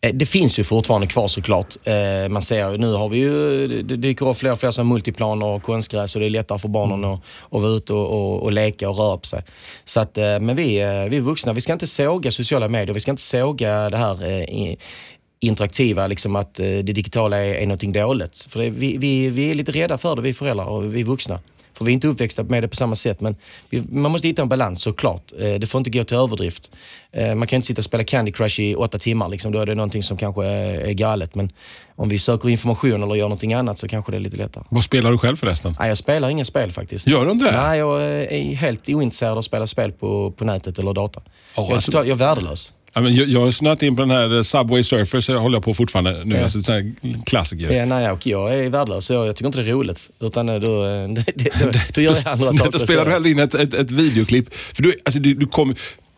Eh, 0.00 0.14
det 0.14 0.26
finns 0.26 0.58
ju 0.58 0.64
fortfarande 0.64 1.06
kvar 1.06 1.28
såklart. 1.28 1.76
Eh, 1.84 2.28
man 2.28 2.42
ser 2.42 2.78
nu 2.78 2.92
har 2.92 3.08
vi 3.08 3.18
ju, 3.18 3.66
det 3.82 3.96
dyker 3.96 4.28
upp 4.28 4.36
fler 4.36 4.52
och 4.52 4.60
fler 4.60 4.70
som 4.70 4.88
multiplaner 4.88 5.46
och 5.46 5.62
konstgräs 5.62 6.16
och 6.16 6.20
det 6.20 6.26
är 6.26 6.30
lättare 6.30 6.58
för 6.58 6.68
barnen 6.68 7.04
mm. 7.04 7.10
att, 7.10 7.20
att 7.50 7.62
vara 7.62 7.72
ute 7.72 7.92
och, 7.92 8.12
och, 8.12 8.42
och, 8.42 8.52
leka 8.52 8.88
och 8.88 8.96
röra 8.96 9.16
på 9.16 9.26
sig. 9.26 9.44
Så 9.84 10.00
att, 10.00 10.18
eh, 10.18 10.40
men 10.40 10.56
vi, 10.56 10.64
vi 11.10 11.16
är 11.16 11.20
vuxna, 11.20 11.52
vi 11.52 11.60
ska 11.60 11.72
inte 11.72 11.86
såga 11.86 12.30
sociala 12.30 12.68
medier, 12.68 12.94
vi 12.94 13.00
ska 13.00 13.10
inte 13.10 13.22
såga 13.22 13.90
det 13.90 13.96
här 13.96 14.46
interaktiva, 15.40 16.06
liksom 16.06 16.36
att 16.36 16.54
det 16.54 16.82
digitala 16.82 17.36
är, 17.36 17.54
är 17.54 17.66
någonting 17.66 17.92
dåligt. 17.92 18.46
För 18.50 18.60
det, 18.60 18.70
vi, 18.70 18.96
vi, 18.96 19.28
vi 19.28 19.50
är 19.50 19.54
lite 19.54 19.72
rädda 19.72 19.98
för 19.98 20.16
det, 20.16 20.22
vi 20.22 20.34
föräldrar 20.34 20.64
och 20.66 20.94
vi 20.94 21.02
vuxna. 21.02 21.40
För 21.78 21.84
vi 21.84 21.92
är 21.92 21.94
inte 21.94 22.08
uppväxta 22.08 22.42
med 22.42 22.62
det 22.62 22.68
på 22.68 22.76
samma 22.76 22.94
sätt. 22.94 23.20
Men 23.20 23.36
vi, 23.70 23.82
man 23.90 24.12
måste 24.12 24.28
hitta 24.28 24.42
en 24.42 24.48
balans 24.48 24.82
såklart. 24.82 25.32
Eh, 25.38 25.54
det 25.54 25.66
får 25.66 25.78
inte 25.78 25.90
gå 25.90 26.04
till 26.04 26.16
överdrift. 26.16 26.70
Eh, 27.12 27.34
man 27.34 27.48
kan 27.48 27.56
inte 27.56 27.66
sitta 27.66 27.80
och 27.80 27.84
spela 27.84 28.04
Candy 28.04 28.32
Crush 28.32 28.60
i 28.60 28.74
åtta 28.74 28.98
timmar. 28.98 29.28
Liksom. 29.28 29.52
Då 29.52 29.58
är 29.60 29.66
det 29.66 29.74
någonting 29.74 30.02
som 30.02 30.16
kanske 30.16 30.44
är 30.44 30.92
galet. 30.92 31.34
Men 31.34 31.50
om 31.96 32.08
vi 32.08 32.18
söker 32.18 32.48
information 32.48 33.02
eller 33.02 33.14
gör 33.14 33.24
någonting 33.24 33.54
annat 33.54 33.78
så 33.78 33.88
kanske 33.88 34.12
det 34.12 34.18
är 34.18 34.20
lite 34.20 34.36
lättare. 34.36 34.64
Vad 34.68 34.84
spelar 34.84 35.12
du 35.12 35.18
själv 35.18 35.36
förresten? 35.36 35.76
Nej, 35.78 35.88
jag 35.88 35.98
spelar 35.98 36.28
inga 36.28 36.44
spel 36.44 36.72
faktiskt. 36.72 37.06
Gör 37.06 37.24
du 37.24 37.32
inte 37.32 37.56
Nej, 37.56 37.78
jag 37.78 38.02
är 38.02 38.54
helt 38.54 38.88
ointresserad 38.88 39.32
av 39.32 39.38
att 39.38 39.44
spela 39.44 39.66
spel 39.66 39.92
på, 39.92 40.30
på 40.30 40.44
nätet 40.44 40.78
eller 40.78 40.92
data. 40.92 41.20
Oh, 41.20 41.24
jag, 41.56 41.70
är 41.70 41.74
alltså... 41.74 41.92
jag 41.92 42.08
är 42.08 42.14
värdelös. 42.14 42.72
Ja, 42.92 43.00
men 43.00 43.14
jag, 43.14 43.28
jag 43.28 43.40
har 43.40 43.50
snöat 43.50 43.82
in 43.82 43.96
på 43.96 44.02
den 44.02 44.10
här 44.10 44.42
Subway 44.42 44.82
Surfer, 44.82 45.20
så 45.20 45.32
jag 45.32 45.40
håller 45.40 45.60
på 45.60 45.74
fortfarande 45.74 46.24
nu. 46.24 46.36
Ja. 46.36 46.42
Alltså, 46.42 46.62
sån 46.62 46.94
klassiker. 47.26 47.70
Ja, 47.70 47.84
nej, 47.84 48.10
och 48.10 48.26
jag 48.26 48.54
är 48.54 48.70
värdelös, 48.70 49.10
jag, 49.10 49.26
jag 49.26 49.36
tycker 49.36 49.46
inte 49.46 49.62
det 49.62 49.70
är 49.70 49.74
roligt. 49.74 50.10
Utan 50.20 50.46
då, 50.46 50.58
då, 50.60 50.82
då, 51.60 51.70
då 51.94 52.00
gör 52.00 52.16
jag 52.16 52.28
andra 52.28 52.52
saker. 52.52 52.72
Då 52.72 52.78
spelar 52.78 53.04
du 53.04 53.10
hellre 53.10 53.30
in 53.30 53.38
ett, 53.38 53.54
ett, 53.54 53.74
ett 53.74 53.90
videoklipp. 53.90 54.54
För 54.54 54.82
du, 54.82 54.94
alltså, 55.04 55.20
du, 55.20 55.34
du 55.34 55.46
kom, 55.46 55.74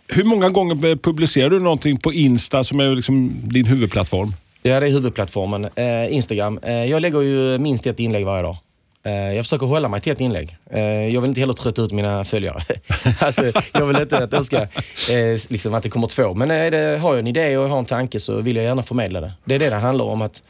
hur 0.09 0.25
många 0.25 0.49
gånger 0.49 0.97
publicerar 0.97 1.51
du 1.51 1.61
någonting 1.61 1.97
på 1.97 2.13
Insta 2.13 2.65
som 2.65 2.81
är 2.81 2.95
liksom 2.95 3.49
din 3.49 3.67
huvudplattform? 3.67 4.35
Ja, 4.63 4.81
det 4.81 4.87
är 4.87 4.91
huvudplattformen. 4.91 5.69
Eh, 5.75 6.15
Instagram. 6.15 6.61
Eh, 6.63 6.73
jag 6.73 7.03
lägger 7.03 7.21
ju 7.21 7.59
minst 7.59 7.87
ett 7.87 8.01
inlägg 8.01 8.27
varje 8.27 8.43
dag. 8.43 8.57
Eh, 9.03 9.13
jag 9.13 9.45
försöker 9.45 9.67
hålla 9.67 9.89
mig 9.89 10.01
till 10.01 10.13
ett 10.13 10.21
inlägg. 10.21 10.57
Eh, 10.71 10.81
jag 10.83 11.21
vill 11.21 11.29
inte 11.29 11.41
heller 11.41 11.55
trötta 11.55 11.83
ut 11.83 11.93
mina 11.93 12.25
följare. 12.25 12.63
alltså, 13.19 13.53
jag 13.73 13.87
vill 13.87 14.01
inte 14.01 14.19
att, 14.25 14.31
de 14.31 14.45
ska, 14.45 14.57
eh, 14.57 15.41
liksom 15.49 15.75
att 15.75 15.83
det 15.83 15.91
kommer 15.91 16.07
två. 16.07 16.35
Men 16.35 16.49
det, 16.49 16.99
har 16.99 17.11
jag 17.11 17.19
en 17.19 17.27
idé 17.27 17.57
och 17.57 17.65
jag 17.65 17.69
har 17.69 17.79
en 17.79 17.85
tanke 17.85 18.21
så 18.21 18.41
vill 18.41 18.57
jag 18.57 18.65
gärna 18.65 18.83
förmedla 18.83 19.21
det. 19.21 19.33
Det 19.45 19.55
är 19.55 19.59
det 19.59 19.71
det 19.71 19.77
handlar 19.77 20.05
om. 20.05 20.23
att 20.23 20.43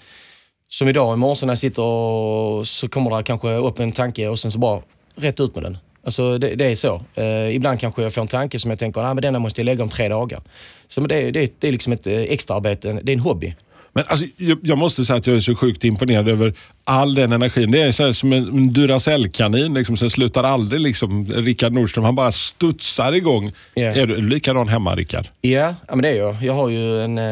Som 0.69 0.89
idag 0.89 1.15
i 1.15 1.17
morse 1.17 1.47
när 1.47 1.53
jag 1.53 1.59
sitter 1.59 1.83
och 1.83 2.67
så 2.67 2.89
kommer 2.89 3.17
det 3.17 3.23
kanske 3.23 3.49
upp 3.49 3.79
en 3.79 3.93
tanke 3.93 4.29
och 4.29 4.39
sen 4.39 4.51
så 4.51 4.59
bara 4.59 4.83
rätt 5.17 5.41
ut 5.41 5.55
med 5.55 5.65
den. 5.65 5.79
Alltså 6.05 6.39
det, 6.39 6.55
det 6.55 6.65
är 6.65 6.77
så. 6.77 7.03
Ibland 7.51 7.81
kanske 7.81 8.03
jag 8.03 8.15
får 8.15 8.23
en 8.23 8.29
tanke 8.29 8.59
som 8.59 8.71
jag 8.71 8.79
tänker, 8.79 9.01
ah, 9.01 9.15
men 9.15 9.23
denna 9.23 9.39
måste 9.39 9.61
jag 9.61 9.65
lägga 9.65 9.83
om 9.83 9.89
tre 9.89 10.09
dagar. 10.09 10.43
Så 10.89 11.01
det, 11.01 11.31
det, 11.31 11.53
det 11.59 11.69
är 11.69 11.73
liksom 11.73 11.93
ett 11.93 12.07
extraarbete, 12.07 13.01
det 13.03 13.13
är 13.13 13.17
en 13.17 13.21
hobby. 13.21 13.55
Men 13.93 14.05
alltså, 14.09 14.27
jag 14.63 14.79
måste 14.79 15.05
säga 15.05 15.17
att 15.17 15.27
jag 15.27 15.37
är 15.37 15.41
så 15.41 15.55
sjukt 15.55 15.85
imponerad 15.85 16.29
över 16.29 16.55
all 16.85 17.15
den 17.15 17.33
energin. 17.33 17.71
Det 17.71 17.83
är 17.83 17.93
så 17.93 18.13
som 18.13 18.33
en 18.33 18.73
Duracell-kanin 18.73 19.75
liksom, 19.75 19.97
som 19.97 20.11
slutar 20.11 20.45
aldrig. 20.45 20.81
Liksom. 20.81 21.27
Rickard 21.27 21.73
Nordström, 21.73 22.05
han 22.05 22.15
bara 22.15 22.33
studsar 22.33 23.13
igång. 23.13 23.53
Yeah. 23.75 23.99
Är 23.99 24.07
du 24.07 24.17
likadan 24.21 24.69
hemma, 24.69 24.95
Rickard? 24.95 25.29
Ja, 25.41 25.75
ja 25.89 25.97
men 25.97 26.03
det 26.03 26.09
är 26.09 26.15
jag. 26.15 26.37
Jag 26.43 26.55
har 26.55 26.69
ju 26.69 27.03
en, 27.03 27.19
eh, 27.19 27.25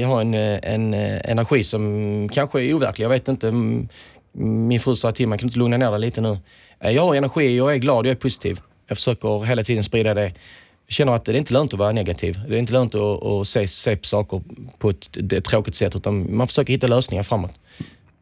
jag 0.00 0.08
har 0.08 0.20
en, 0.20 0.34
eh, 0.34 0.58
en 0.62 0.94
eh, 0.94 1.30
energi 1.30 1.64
som 1.64 2.28
kanske 2.32 2.62
är 2.62 2.74
overklig. 2.74 3.04
Jag 3.04 3.10
vet 3.10 3.28
inte. 3.28 3.52
Min 4.32 4.80
fru 4.80 4.96
sa 4.96 5.12
till 5.12 5.28
mig, 5.28 5.38
kan 5.38 5.46
du 5.46 5.50
inte 5.50 5.58
lugna 5.58 5.76
ner 5.76 5.90
dig 5.90 6.00
lite 6.00 6.20
nu? 6.20 6.38
Jag 6.80 7.02
har 7.02 7.14
energi, 7.14 7.56
jag 7.56 7.72
är 7.72 7.76
glad, 7.76 8.06
jag 8.06 8.10
är 8.10 8.16
positiv. 8.16 8.60
Jag 8.88 8.96
försöker 8.96 9.44
hela 9.44 9.64
tiden 9.64 9.84
sprida 9.84 10.14
det. 10.14 10.32
Känner 10.90 11.12
att 11.12 11.24
det 11.24 11.32
är 11.32 11.36
inte 11.36 11.52
lönt 11.52 11.72
att 11.72 11.78
vara 11.78 11.92
negativ. 11.92 12.40
Det 12.48 12.54
är 12.54 12.58
inte 12.58 12.72
lönt 12.72 12.94
att, 12.94 13.22
att 13.24 13.48
se, 13.48 13.68
se 13.68 13.96
på 13.96 14.06
saker 14.06 14.42
på 14.78 14.90
ett, 14.90 15.32
ett 15.32 15.44
tråkigt 15.44 15.74
sätt, 15.74 15.96
utan 15.96 16.36
man 16.36 16.46
försöker 16.46 16.72
hitta 16.72 16.86
lösningar 16.86 17.22
framåt. 17.22 17.50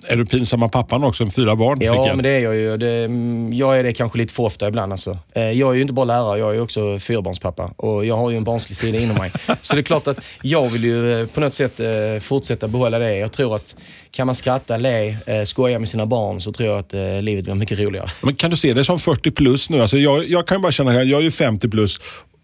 Är 0.06 0.16
du 0.16 0.26
pinsamma 0.26 0.68
pappan 0.68 1.04
också? 1.04 1.24
Med 1.24 1.34
fyra 1.34 1.56
barn? 1.56 1.78
Ja, 1.80 1.92
Rickard? 1.92 2.16
men 2.16 2.22
det 2.22 2.28
är 2.28 2.38
jag 2.38 2.56
ju. 2.56 2.76
Det, 2.76 2.88
mm, 3.04 3.52
jag 3.52 3.78
är 3.78 3.82
det 3.82 3.92
kanske 3.92 4.18
lite 4.18 4.32
för 4.34 4.42
ofta 4.42 4.68
ibland. 4.68 4.92
Alltså. 4.92 5.18
Eh, 5.32 5.50
Jag 5.50 5.70
är 5.70 5.74
ju 5.74 5.80
inte 5.82 5.92
bara 5.92 6.04
lärare, 6.04 6.38
jag 6.38 6.56
är 6.56 6.60
också 6.60 6.98
fyrbarnspappa. 6.98 7.72
Och 7.76 8.06
jag 8.06 8.16
har 8.16 8.30
ju 8.30 8.36
en 8.36 8.44
barnslig 8.44 8.76
sida 8.76 8.98
inom 8.98 9.16
mig. 9.16 9.32
Så 9.60 9.74
det 9.74 9.80
är 9.80 9.82
klart 9.82 10.06
att 10.06 10.18
jag 10.42 10.68
vill 10.68 10.84
ju 10.84 11.20
eh, 11.20 11.26
på 11.26 11.40
något 11.40 11.54
sätt 11.54 11.80
eh, 11.80 11.88
fortsätta 12.20 12.68
behålla 12.68 12.98
det. 12.98 13.16
Jag 13.16 13.32
tror 13.32 13.56
att 13.56 13.76
kan 14.10 14.26
man 14.26 14.34
skratta, 14.34 14.76
le, 14.76 15.16
skoja 15.46 15.78
med 15.78 15.88
sina 15.88 16.06
barn 16.06 16.40
så 16.40 16.52
tror 16.52 16.68
jag 16.68 16.78
att 16.78 16.92
livet 17.24 17.44
blir 17.44 17.54
mycket 17.54 17.78
roligare. 17.78 18.08
Men 18.22 18.34
kan 18.34 18.50
du 18.50 18.56
se 18.56 18.72
det 18.72 18.84
som 18.84 18.98
40 18.98 19.30
plus 19.30 19.70
nu? 19.70 19.80
Alltså 19.82 19.98
jag, 19.98 20.28
jag 20.28 20.46
kan 20.46 20.62
bara 20.62 20.72
känna, 20.72 20.94
jag 20.94 21.20
är 21.20 21.24
ju 21.24 21.30
50 21.30 21.68
plus 21.68 22.00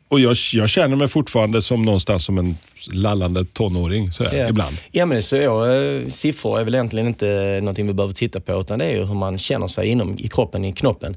och 0.09 0.21
jag, 0.21 0.37
jag 0.53 0.71
känner 0.71 0.97
mig 0.97 1.09
fortfarande 1.09 1.63
som 1.63 1.83
någonstans 1.83 2.25
som 2.25 2.39
en 2.39 2.57
lallande 2.93 3.45
tonåring 3.45 4.13
sådär, 4.13 4.35
Ja. 4.37 4.49
ibland. 4.49 4.77
Ja, 4.93 5.07
men 5.07 5.23
så. 5.23 5.37
Jag, 5.37 5.97
eh, 5.97 6.09
siffror 6.09 6.61
är 6.61 6.65
väl 6.65 6.75
egentligen 6.75 7.07
inte 7.09 7.59
någonting 7.61 7.87
vi 7.87 7.93
behöver 7.93 8.15
titta 8.15 8.41
på, 8.41 8.61
utan 8.61 8.79
det 8.79 8.85
är 8.85 8.91
ju 8.91 9.05
hur 9.05 9.15
man 9.15 9.39
känner 9.39 9.67
sig 9.67 9.89
inom, 9.89 10.19
i 10.19 10.29
kroppen, 10.29 10.65
i 10.65 10.73
knoppen. 10.73 11.17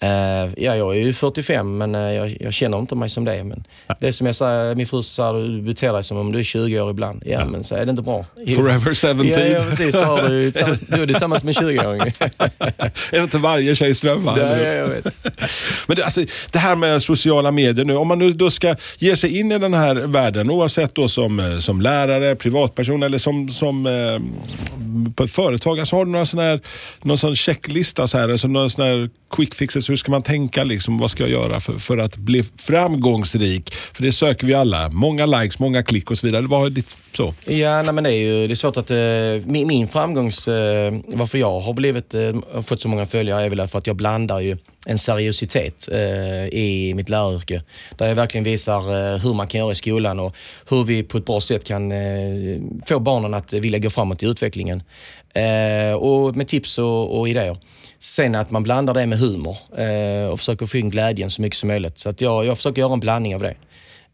Eh, 0.00 0.08
ja, 0.56 0.76
jag 0.76 0.96
är 0.96 1.00
ju 1.00 1.12
45, 1.12 1.78
men 1.78 1.94
eh, 1.94 2.00
jag, 2.00 2.36
jag 2.40 2.52
känner 2.52 2.78
inte 2.78 2.94
mig 2.94 3.08
som 3.08 3.24
det. 3.24 3.44
Men 3.44 3.64
det 4.00 4.08
är 4.08 4.12
som 4.12 4.26
jag 4.26 4.36
säger, 4.36 4.74
min 4.74 4.86
fru 4.86 5.02
sa, 5.02 5.32
du 5.32 5.62
beter 5.62 5.92
dig 5.92 6.04
som 6.04 6.16
om 6.16 6.32
du 6.32 6.38
är 6.38 6.42
20 6.42 6.80
år 6.80 6.90
ibland. 6.90 7.22
Ja, 7.26 7.44
men 7.44 7.64
så 7.64 7.74
är 7.74 7.84
det 7.84 7.90
inte 7.90 8.02
bra. 8.02 8.26
Forever 8.56 8.94
17. 8.94 9.28
Ja, 9.28 9.40
ja 9.40 9.64
precis. 9.70 9.94
Då 9.94 10.00
har 10.00 10.28
du, 10.28 10.50
tillsammans, 10.50 10.80
du 10.80 11.02
är 11.02 11.06
tillsammans 11.06 11.44
med 11.44 11.56
en 11.56 11.62
20-åring. 11.68 12.00
är 13.10 13.18
det 13.18 13.22
inte 13.22 13.38
varje 13.38 13.74
tjejs 13.74 14.00
dröm? 14.00 14.22
ja, 14.26 14.38
ja, 14.38 14.56
jag 14.56 14.88
vet. 14.88 15.26
Men 15.86 15.96
det, 15.96 16.04
alltså, 16.04 16.24
det 16.52 16.58
här 16.58 16.76
med 16.76 17.02
sociala 17.02 17.50
medier 17.50 17.84
nu, 17.84 17.96
om 17.96 18.08
man 18.08 18.18
nu 18.18 18.32
då 18.32 18.50
ska 18.50 18.74
ge 18.98 19.16
sig 19.16 19.38
in 19.38 19.52
i 19.52 19.58
den 19.58 19.74
här 19.74 19.94
världen, 19.94 20.50
oavsett 20.50 20.94
då 20.94 21.07
som, 21.08 21.40
eh, 21.40 21.58
som 21.58 21.80
lärare, 21.80 22.36
privatperson 22.36 23.02
eller 23.02 23.18
som, 23.18 23.48
som 23.48 23.86
eh, 23.86 24.18
på 25.14 25.24
ett 25.24 25.30
företag, 25.30 25.80
alltså 25.80 25.96
har 25.96 26.04
du 26.04 26.10
några 26.10 26.26
sån 26.26 26.40
här, 26.40 26.60
någon 27.02 27.18
sån 27.18 27.36
checklista, 27.36 28.08
så 28.08 28.18
här, 28.18 28.28
alltså 28.28 28.48
några 28.48 28.68
sån 28.68 28.84
här 28.84 29.10
quick 29.30 29.54
fixes, 29.54 29.90
hur 29.90 29.96
ska 29.96 30.10
man 30.10 30.22
tänka? 30.22 30.64
Liksom, 30.64 30.98
vad 30.98 31.10
ska 31.10 31.22
jag 31.22 31.30
göra 31.30 31.60
för, 31.60 31.78
för 31.78 31.98
att 31.98 32.16
bli 32.16 32.44
framgångsrik? 32.56 33.74
För 33.74 34.02
det 34.02 34.12
söker 34.12 34.46
vi 34.46 34.54
alla. 34.54 34.88
Många 34.88 35.26
likes, 35.26 35.58
många 35.58 35.82
klick 35.82 36.10
och 36.10 36.18
så 36.18 36.26
vidare. 36.26 36.46
Vad 36.46 36.66
är 36.66 36.70
ditt 36.70 36.96
så? 37.12 37.34
Ja, 37.46 37.82
nej, 37.82 37.92
men 37.92 38.04
det 38.04 38.10
är 38.10 38.18
ju 38.18 38.46
det 38.46 38.52
är 38.52 38.54
svårt 38.54 38.76
att... 38.76 38.90
Eh, 38.90 38.96
min, 39.50 39.66
min 39.66 39.88
framgångs... 39.88 40.48
Eh, 40.48 40.94
varför 41.06 41.38
jag 41.38 41.60
har 41.60 41.72
blivit, 41.72 42.14
eh, 42.14 42.20
har 42.54 42.62
fått 42.62 42.80
så 42.80 42.88
många 42.88 43.06
följare 43.06 43.46
är 43.46 43.50
väl 43.50 43.68
för 43.68 43.78
att 43.78 43.86
jag 43.86 43.96
blandar 43.96 44.40
ju 44.40 44.56
en 44.88 44.98
seriositet 44.98 45.88
eh, 45.92 46.46
i 46.46 46.92
mitt 46.96 47.08
läraryrke. 47.08 47.62
Där 47.96 48.08
jag 48.08 48.14
verkligen 48.14 48.44
visar 48.44 48.80
eh, 48.80 49.18
hur 49.18 49.34
man 49.34 49.46
kan 49.46 49.58
göra 49.58 49.72
i 49.72 49.74
skolan 49.74 50.20
och 50.20 50.34
hur 50.68 50.84
vi 50.84 51.02
på 51.02 51.18
ett 51.18 51.26
bra 51.26 51.40
sätt 51.40 51.64
kan 51.64 51.92
eh, 51.92 52.60
få 52.86 53.00
barnen 53.00 53.34
att 53.34 53.52
vilja 53.52 53.78
gå 53.78 53.90
framåt 53.90 54.22
i 54.22 54.26
utvecklingen. 54.26 54.82
Eh, 55.34 55.94
och 55.94 56.36
med 56.36 56.48
tips 56.48 56.78
och, 56.78 57.18
och 57.18 57.28
idéer. 57.28 57.56
Sen 57.98 58.34
att 58.34 58.50
man 58.50 58.62
blandar 58.62 58.94
det 58.94 59.06
med 59.06 59.18
humor 59.18 59.56
eh, 59.76 60.30
och 60.30 60.38
försöker 60.38 60.66
få 60.66 60.76
in 60.76 60.90
glädjen 60.90 61.30
så 61.30 61.42
mycket 61.42 61.58
som 61.58 61.68
möjligt. 61.68 61.98
Så 61.98 62.08
att 62.08 62.20
jag, 62.20 62.46
jag 62.46 62.56
försöker 62.56 62.80
göra 62.80 62.92
en 62.92 63.00
blandning 63.00 63.34
av 63.34 63.42
det. 63.42 63.54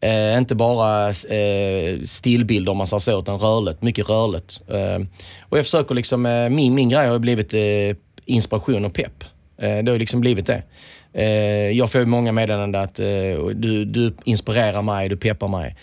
Eh, 0.01 0.37
inte 0.37 0.55
bara 0.55 1.09
eh, 1.09 2.01
stillbilder 2.03 2.71
om 2.71 2.77
man 2.77 2.87
säger 2.87 2.99
så, 2.99 3.19
utan 3.19 3.39
rörligt. 3.39 3.81
Mycket 3.81 4.09
rörligt. 4.09 4.61
Eh, 4.67 5.05
och 5.41 5.57
jag 5.57 5.65
försöker 5.65 5.95
liksom, 5.95 6.25
eh, 6.25 6.49
min, 6.49 6.75
min 6.75 6.89
grej 6.89 7.07
har 7.07 7.19
blivit 7.19 7.53
eh, 7.53 7.97
inspiration 8.25 8.85
och 8.85 8.93
pepp. 8.93 9.23
Eh, 9.57 9.83
det 9.83 9.91
har 9.91 9.99
liksom 9.99 10.21
blivit 10.21 10.47
det. 10.47 10.63
Eh, 11.13 11.71
jag 11.71 11.91
får 11.91 12.05
många 12.05 12.31
meddelanden 12.31 12.81
att 12.81 12.99
eh, 12.99 13.05
du, 13.53 13.85
du 13.85 14.13
inspirerar 14.23 14.81
mig, 14.81 15.09
du 15.09 15.17
peppar 15.17 15.47
mig. 15.47 15.75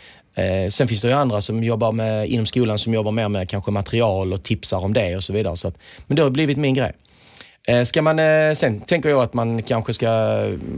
Sen 0.71 0.89
finns 0.89 1.03
det 1.03 1.09
ju 1.09 1.15
andra 1.15 1.41
som 1.41 1.65
jobbar 1.65 1.93
med, 1.93 2.29
inom 2.29 2.47
skolan 2.47 2.79
som 2.79 2.95
jobbar 2.95 3.13
mer 3.13 3.29
med 3.29 3.49
kanske 3.49 3.71
material 3.71 4.33
och 4.33 4.43
tipsar 4.43 4.79
om 4.79 4.93
det 4.93 5.17
och 5.17 5.23
så 5.23 5.33
vidare. 5.33 5.57
Så 5.57 5.69
att, 5.69 5.79
men 6.07 6.17
det 6.17 6.23
har 6.23 6.31
blivit 6.31 6.59
min 6.59 6.75
grej. 6.75 6.93
Ska 7.85 8.03
man, 8.03 8.17
sen 8.57 8.81
tänker 8.81 9.09
jag 9.09 9.23
att 9.23 9.35
man 9.35 9.63
kanske 9.63 9.93
ska, 9.93 10.09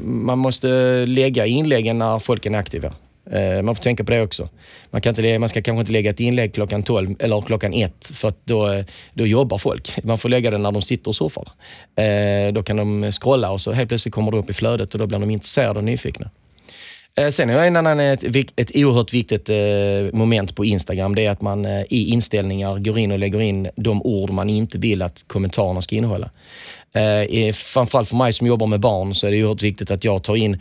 man 0.05 0.39
måste 0.39 0.69
lägga 1.07 1.47
inläggen 1.47 1.99
när 1.99 2.19
folk 2.19 2.47
är 2.47 2.55
aktiva. 2.55 2.93
Eh, 3.31 3.63
man 3.63 3.77
får 3.77 3.83
tänka 3.83 4.05
på 4.05 4.11
det 4.11 4.23
också. 4.23 4.49
Man, 4.91 5.01
kan 5.01 5.11
inte, 5.11 5.39
man 5.39 5.49
ska 5.49 5.63
kanske 5.63 5.81
inte 5.81 5.93
lägga 5.93 6.11
ett 6.11 6.21
inlägg 6.21 6.55
klockan 6.55 6.83
12 6.83 7.15
eller 7.19 7.41
klockan 7.41 7.73
1 7.73 8.11
för 8.15 8.29
att 8.29 8.39
då, 8.45 8.73
eh, 8.73 8.85
då 9.15 9.27
jobbar 9.27 9.59
folk. 9.59 9.93
Man 10.05 10.19
får 10.19 10.29
lägga 10.29 10.51
det 10.51 10.59
när 10.59 10.73
de 10.73 10.83
sitter 10.83 11.09
och 11.09 11.17
surfar. 11.17 11.49
Eh, 11.97 12.53
då 12.53 12.63
kan 12.63 12.77
de 12.77 13.13
scrolla 13.13 13.51
och 13.51 13.61
så 13.61 13.73
helt 13.73 13.89
plötsligt 13.89 14.15
kommer 14.15 14.33
det 14.33 14.39
upp 14.39 14.51
i 14.51 14.53
flödet 14.53 14.93
och 14.93 14.99
då 14.99 15.07
blir 15.07 15.19
de 15.19 15.31
intresserade 15.31 15.79
och 15.79 15.85
nyfikna. 15.85 16.31
Eh, 17.17 17.29
sen 17.29 17.51
är 17.51 17.59
en 17.59 17.77
annan, 17.77 18.01
ett, 18.01 18.25
ett 18.57 18.71
oerhört 18.75 19.13
viktigt 19.13 19.49
eh, 19.49 19.57
moment 20.19 20.57
på 20.57 20.65
Instagram. 20.65 21.15
Det 21.15 21.27
är 21.27 21.31
att 21.31 21.43
man 21.43 21.65
eh, 21.65 21.83
i 21.91 22.11
inställningar 22.11 22.79
går 22.79 22.99
in 22.99 23.13
och 23.13 23.19
lägger 23.19 23.41
in 23.41 23.69
de 23.77 24.03
ord 24.03 24.31
man 24.31 24.51
inte 24.51 24.79
vill 24.79 25.03
att 25.03 25.25
kommentarerna 25.27 25.83
ska 25.83 25.97
innehålla. 25.97 26.31
Eh, 26.95 27.53
framförallt 27.53 28.09
för 28.09 28.17
mig 28.17 28.33
som 28.33 28.47
jobbar 28.47 28.67
med 28.67 28.81
barn 28.81 29.15
så 29.15 29.27
är 29.27 29.31
det 29.31 29.43
oerhört 29.43 29.63
viktigt 29.63 29.91
att 29.91 30.05
jag 30.05 30.23
tar 30.23 30.37
in 30.37 30.61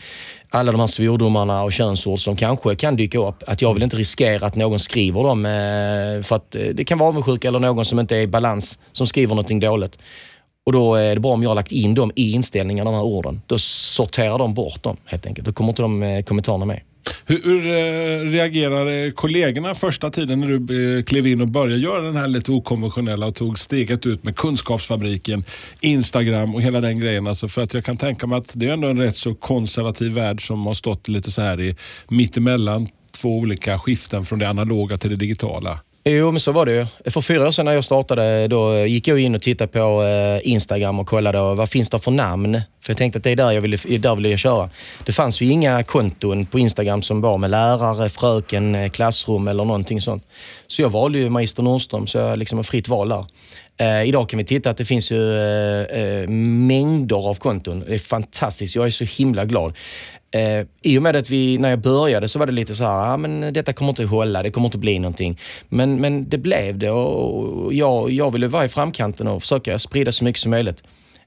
alla 0.49 0.71
de 0.71 0.79
här 0.79 0.87
svordomarna 0.87 1.63
och 1.63 1.71
könsord 1.71 2.19
som 2.19 2.35
kanske 2.35 2.75
kan 2.75 2.95
dyka 2.95 3.19
upp. 3.19 3.43
Att 3.47 3.61
jag 3.61 3.73
vill 3.73 3.83
inte 3.83 3.97
riskera 3.97 4.45
att 4.45 4.55
någon 4.55 4.79
skriver 4.79 5.23
dem 5.23 5.45
eh, 5.45 6.23
för 6.23 6.35
att 6.35 6.55
eh, 6.55 6.65
det 6.73 6.83
kan 6.83 6.97
vara 6.97 7.09
avundsjuka 7.09 7.47
eller 7.47 7.59
någon 7.59 7.85
som 7.85 7.99
inte 7.99 8.17
är 8.17 8.21
i 8.21 8.27
balans 8.27 8.79
som 8.91 9.07
skriver 9.07 9.35
någonting 9.35 9.59
dåligt. 9.59 9.99
Och 10.65 10.71
då 10.71 10.95
är 10.95 11.15
det 11.15 11.21
bra 11.21 11.31
om 11.31 11.43
jag 11.43 11.49
har 11.49 11.55
lagt 11.55 11.71
in 11.71 11.93
dem 11.93 12.11
i 12.15 12.31
inställningarna, 12.31 12.91
de 12.91 12.95
här 12.95 13.03
orden. 13.03 13.41
Då 13.47 13.59
sorterar 13.59 14.37
de 14.37 14.53
bort 14.53 14.83
dem 14.83 14.97
helt 15.05 15.25
enkelt. 15.25 15.45
Då 15.45 15.53
kommer 15.53 15.69
inte 15.69 15.81
de 15.81 16.03
eh, 16.03 16.23
kommentarerna 16.23 16.65
med. 16.65 16.81
Hur, 17.25 17.43
hur 17.43 17.67
eh, 17.67 18.31
reagerade 18.31 19.05
eh, 19.05 19.11
kollegorna 19.11 19.75
första 19.75 20.09
tiden 20.09 20.39
när 20.39 20.47
du 20.47 21.03
klev 21.03 21.27
in 21.27 21.41
och 21.41 21.47
började 21.47 21.81
göra 21.81 22.01
den 22.01 22.15
här 22.15 22.27
lite 22.27 22.51
okonventionella 22.51 23.25
och 23.25 23.35
tog 23.35 23.59
steget 23.59 24.05
ut 24.05 24.23
med 24.23 24.35
Kunskapsfabriken, 24.35 25.43
Instagram 25.81 26.55
och 26.55 26.61
hela 26.61 26.81
den 26.81 26.99
grejen? 26.99 27.27
Alltså 27.27 27.47
för 27.47 27.61
att 27.61 27.73
jag 27.73 27.85
kan 27.85 27.97
tänka 27.97 28.27
mig 28.27 28.37
att 28.37 28.51
det 28.55 28.67
är 28.67 28.73
ändå 28.73 28.87
en 28.87 28.99
rätt 28.99 29.17
så 29.17 29.35
konservativ 29.35 30.11
värld 30.11 30.47
som 30.47 30.65
har 30.65 30.73
stått 30.73 31.07
lite 31.07 31.31
så 31.31 31.41
här 31.41 31.61
i 31.61 31.75
mittemellan 32.07 32.87
två 33.11 33.37
olika 33.37 33.79
skiften 33.79 34.25
från 34.25 34.39
det 34.39 34.49
analoga 34.49 34.97
till 34.97 35.09
det 35.09 35.15
digitala. 35.15 35.79
Jo, 36.05 36.31
men 36.31 36.39
så 36.39 36.51
var 36.51 36.65
det 36.65 36.71
ju. 36.71 37.11
För 37.11 37.21
fyra 37.21 37.47
år 37.47 37.51
sedan 37.51 37.65
när 37.65 37.73
jag 37.73 37.85
startade, 37.85 38.47
då 38.47 38.85
gick 38.85 39.07
jag 39.07 39.19
in 39.19 39.35
och 39.35 39.41
tittade 39.41 39.67
på 39.71 40.03
eh, 40.03 40.51
Instagram 40.51 40.99
och 40.99 41.07
kollade 41.07 41.37
vad 41.55 41.69
finns 41.69 41.89
det 41.89 41.99
för 41.99 42.11
namn. 42.11 42.61
För 42.81 42.91
jag 42.91 42.97
tänkte 42.97 43.17
att 43.17 43.23
det 43.23 43.31
är 43.31 43.35
där 43.35 43.51
jag 43.51 43.61
ville, 43.61 43.77
där 43.97 44.15
ville 44.15 44.29
jag 44.29 44.39
köra. 44.39 44.69
Det 45.05 45.11
fanns 45.11 45.41
ju 45.41 45.51
inga 45.51 45.83
konton 45.83 46.45
på 46.45 46.59
Instagram 46.59 47.01
som 47.01 47.21
var 47.21 47.37
med 47.37 47.49
lärare, 47.49 48.09
fröken, 48.09 48.75
eh, 48.75 48.89
klassrum 48.89 49.47
eller 49.47 49.65
någonting 49.65 50.01
sånt. 50.01 50.23
Så 50.67 50.81
jag 50.81 50.89
valde 50.89 51.19
ju 51.19 51.29
Magister 51.29 51.63
Nordström, 51.63 52.07
så 52.07 52.17
jag 52.17 52.39
liksom 52.39 52.57
har 52.57 52.63
fritt 52.63 52.87
val 52.87 53.09
där. 53.09 53.25
Eh, 53.79 54.07
idag 54.07 54.29
kan 54.29 54.37
vi 54.37 54.43
titta 54.43 54.69
att 54.69 54.77
det 54.77 54.85
finns 54.85 55.11
ju 55.11 55.35
eh, 55.35 56.01
eh, 56.01 56.29
mängder 56.29 57.29
av 57.29 57.35
konton. 57.35 57.83
Det 57.87 57.93
är 57.93 57.99
fantastiskt. 57.99 58.75
Jag 58.75 58.85
är 58.85 58.89
så 58.89 59.03
himla 59.03 59.45
glad. 59.45 59.73
Eh, 60.33 60.65
I 60.81 60.97
och 60.97 61.03
med 61.03 61.15
att 61.15 61.29
vi, 61.29 61.57
när 61.57 61.69
jag 61.69 61.79
började 61.79 62.27
så 62.27 62.39
var 62.39 62.45
det 62.45 62.51
lite 62.51 62.75
så 62.75 62.83
här, 62.83 63.13
ah, 63.13 63.17
men 63.17 63.53
detta 63.53 63.73
kommer 63.73 63.89
inte 63.89 64.03
hålla, 64.03 64.43
det 64.43 64.51
kommer 64.51 64.67
inte 64.67 64.77
bli 64.77 64.99
någonting. 64.99 65.39
Men, 65.69 66.01
men 66.01 66.29
det 66.29 66.37
blev 66.37 66.77
det 66.77 66.89
och 66.89 67.73
jag, 67.73 68.11
jag 68.11 68.31
ville 68.31 68.47
vara 68.47 68.65
i 68.65 68.69
framkanten 68.69 69.27
och 69.27 69.41
försöka 69.41 69.79
sprida 69.79 70.11
så 70.11 70.23
mycket 70.23 70.41
som 70.41 70.51
möjligt. 70.51 70.83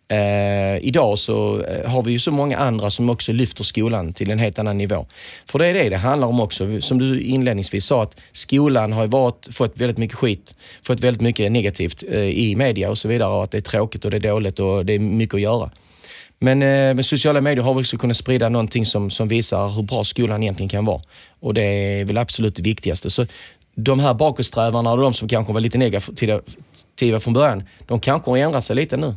Eh, 0.09 0.87
idag 0.87 1.19
så 1.19 1.63
eh, 1.63 1.91
har 1.91 2.03
vi 2.03 2.13
ju 2.13 2.19
så 2.19 2.31
många 2.31 2.59
andra 2.59 2.91
som 2.91 3.11
också 3.11 3.33
lyfter 3.33 3.65
skolan 3.65 4.13
till 4.13 4.31
en 4.31 4.39
helt 4.39 4.59
annan 4.59 4.79
nivå. 4.79 5.07
För 5.47 5.59
det 5.59 5.67
är 5.67 5.75
det 5.75 5.89
det 5.89 5.97
handlar 5.97 6.29
om 6.29 6.41
också. 6.41 6.81
Som 6.81 6.99
du 6.99 7.21
inledningsvis 7.21 7.87
sa, 7.87 8.03
att 8.03 8.21
skolan 8.33 8.93
har 8.93 9.03
ju 9.03 9.09
varit, 9.09 9.49
fått 9.53 9.79
väldigt 9.79 9.99
mycket 9.99 10.17
skit, 10.17 10.55
fått 10.83 11.01
väldigt 11.01 11.21
mycket 11.23 11.53
negativt 11.53 12.05
eh, 12.09 12.21
i 12.21 12.57
media 12.57 12.91
och 12.91 12.99
så 12.99 13.09
vidare. 13.09 13.31
Och 13.31 13.45
att 13.45 13.51
det 13.51 13.59
är 13.59 13.63
tråkigt 13.63 14.05
och 14.05 14.11
det 14.11 14.17
är 14.17 14.31
dåligt 14.33 14.59
och 14.59 14.87
det 14.87 14.93
är 14.93 14.99
mycket 14.99 15.35
att 15.35 15.41
göra. 15.41 15.71
Men 16.39 16.63
eh, 16.63 16.95
med 16.95 17.07
sociala 17.07 17.41
medier 17.41 17.65
har 17.65 17.75
vi 17.75 17.81
också 17.81 17.99
kunnat 17.99 18.17
sprida 18.17 18.49
någonting 18.49 18.87
som, 18.87 19.11
som 19.11 19.29
visar 19.29 19.69
hur 19.69 19.83
bra 19.83 20.05
skolan 20.05 20.43
egentligen 20.43 20.69
kan 20.69 20.85
vara. 20.85 21.03
Och 21.41 21.55
det 21.55 21.63
är 21.63 22.05
väl 22.05 22.19
absolut 22.19 22.57
det 22.57 22.63
viktigaste. 22.63 23.11
Så 23.11 23.27
de 23.75 24.01
här 24.01 24.15
bakåtsträvarna 24.15 24.93
och 24.93 24.99
de 24.99 25.15
som 25.15 25.29
kanske 25.29 25.53
var 25.53 25.61
lite 25.61 25.79
negativa 25.79 27.21
från 27.21 27.35
början, 27.35 27.63
de 27.87 28.01
kanske 28.01 28.31
har 28.31 28.39
ändrat 28.39 28.65
sig 28.65 28.77
lite 28.77 28.97
nu. 28.97 29.15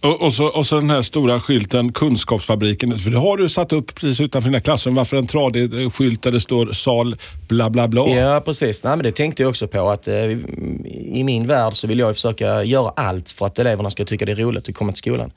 Och, 0.00 0.22
och, 0.22 0.34
så, 0.34 0.46
och 0.46 0.66
så 0.66 0.80
den 0.80 0.90
här 0.90 1.02
stora 1.02 1.40
skylten 1.40 1.92
Kunskapsfabriken. 1.92 2.98
För 2.98 3.10
det 3.10 3.18
har 3.18 3.36
du 3.36 3.48
satt 3.48 3.72
upp 3.72 3.94
precis 3.94 4.20
utanför 4.20 4.48
dina 4.48 4.60
klassrum. 4.60 4.94
Varför 4.94 5.16
en 5.16 5.26
tradig 5.26 5.92
skylt 5.92 6.22
där 6.22 6.32
det 6.32 6.40
står 6.40 6.72
sal 6.72 7.16
bla 7.48 7.70
bla 7.70 7.88
bla? 7.88 8.08
Ja, 8.08 8.40
precis. 8.40 8.84
Nej, 8.84 8.96
men 8.96 9.02
det 9.02 9.12
tänkte 9.12 9.42
jag 9.42 9.50
också 9.50 9.68
på. 9.68 9.90
att 9.90 10.08
eh, 10.08 10.14
I 10.14 11.22
min 11.24 11.46
värld 11.46 11.74
så 11.74 11.86
vill 11.86 11.98
jag 11.98 12.14
försöka 12.14 12.64
göra 12.64 12.92
allt 12.96 13.30
för 13.30 13.46
att 13.46 13.58
eleverna 13.58 13.90
ska 13.90 14.04
tycka 14.04 14.24
det 14.24 14.32
är 14.32 14.36
roligt 14.36 14.68
att 14.68 14.74
komma 14.74 14.92
till 14.92 14.98
skolan. 14.98 15.30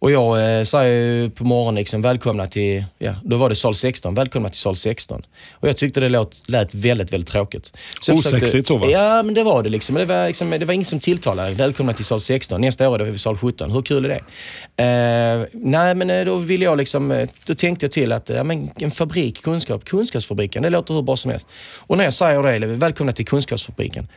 Och 0.00 0.10
jag 0.10 0.58
eh, 0.58 0.64
säger 0.64 1.12
ju 1.12 1.30
på 1.30 1.44
morgonen 1.44 1.74
liksom, 1.74 2.02
välkomna 2.02 2.46
till, 2.46 2.84
ja, 2.98 3.14
då 3.24 3.36
var 3.36 3.48
det 3.48 3.54
sal 3.54 3.74
16, 3.74 4.14
välkomna 4.14 4.48
till 4.48 4.58
sal 4.58 4.76
16. 4.76 5.22
Och 5.52 5.68
jag 5.68 5.76
tyckte 5.76 6.00
det 6.00 6.08
lät, 6.08 6.48
lät 6.48 6.74
väldigt, 6.74 7.12
väldigt 7.12 7.28
tråkigt. 7.28 7.72
Så 8.00 8.14
Osexigt 8.14 8.66
så 8.66 8.76
va? 8.76 8.86
Ja, 8.90 9.22
men 9.22 9.34
det 9.34 9.42
var 9.42 9.62
det 9.62 9.68
liksom. 9.68 9.94
Det 9.94 10.04
var, 10.04 10.26
liksom, 10.26 10.50
det 10.50 10.64
var 10.64 10.74
inget 10.74 10.88
som 10.88 11.00
tilltalade. 11.00 11.50
Välkomna 11.50 11.92
till 11.92 12.04
sal 12.04 12.20
16, 12.20 12.60
nästa 12.60 12.88
år 12.88 13.00
är 13.02 13.04
vi 13.04 13.18
sal 13.18 13.38
17. 13.38 13.70
Hur 13.70 13.82
kul 13.82 14.04
är 14.04 14.08
det? 14.08 14.20
Eh, 14.82 15.46
nej, 15.52 15.94
men 15.94 16.10
eh, 16.10 16.24
då 16.24 16.36
ville 16.36 16.64
jag 16.64 16.78
liksom, 16.78 17.10
eh, 17.10 17.28
då 17.46 17.54
tänkte 17.54 17.86
jag 17.86 17.92
till 17.92 18.12
att 18.12 18.28
ja, 18.28 18.44
men 18.44 18.70
en 18.76 18.90
fabrik, 18.90 19.42
kunskap, 19.42 19.84
kunskapsfabriken, 19.84 20.62
det 20.62 20.70
låter 20.70 20.94
hur 20.94 21.02
bra 21.02 21.16
som 21.16 21.30
helst. 21.30 21.48
Och 21.76 21.96
när 21.96 22.04
jag 22.04 22.14
säger 22.14 22.58
det, 22.60 22.66
välkomna 22.66 23.12
till 23.12 23.26
kunskapsfabriken, 23.26 24.08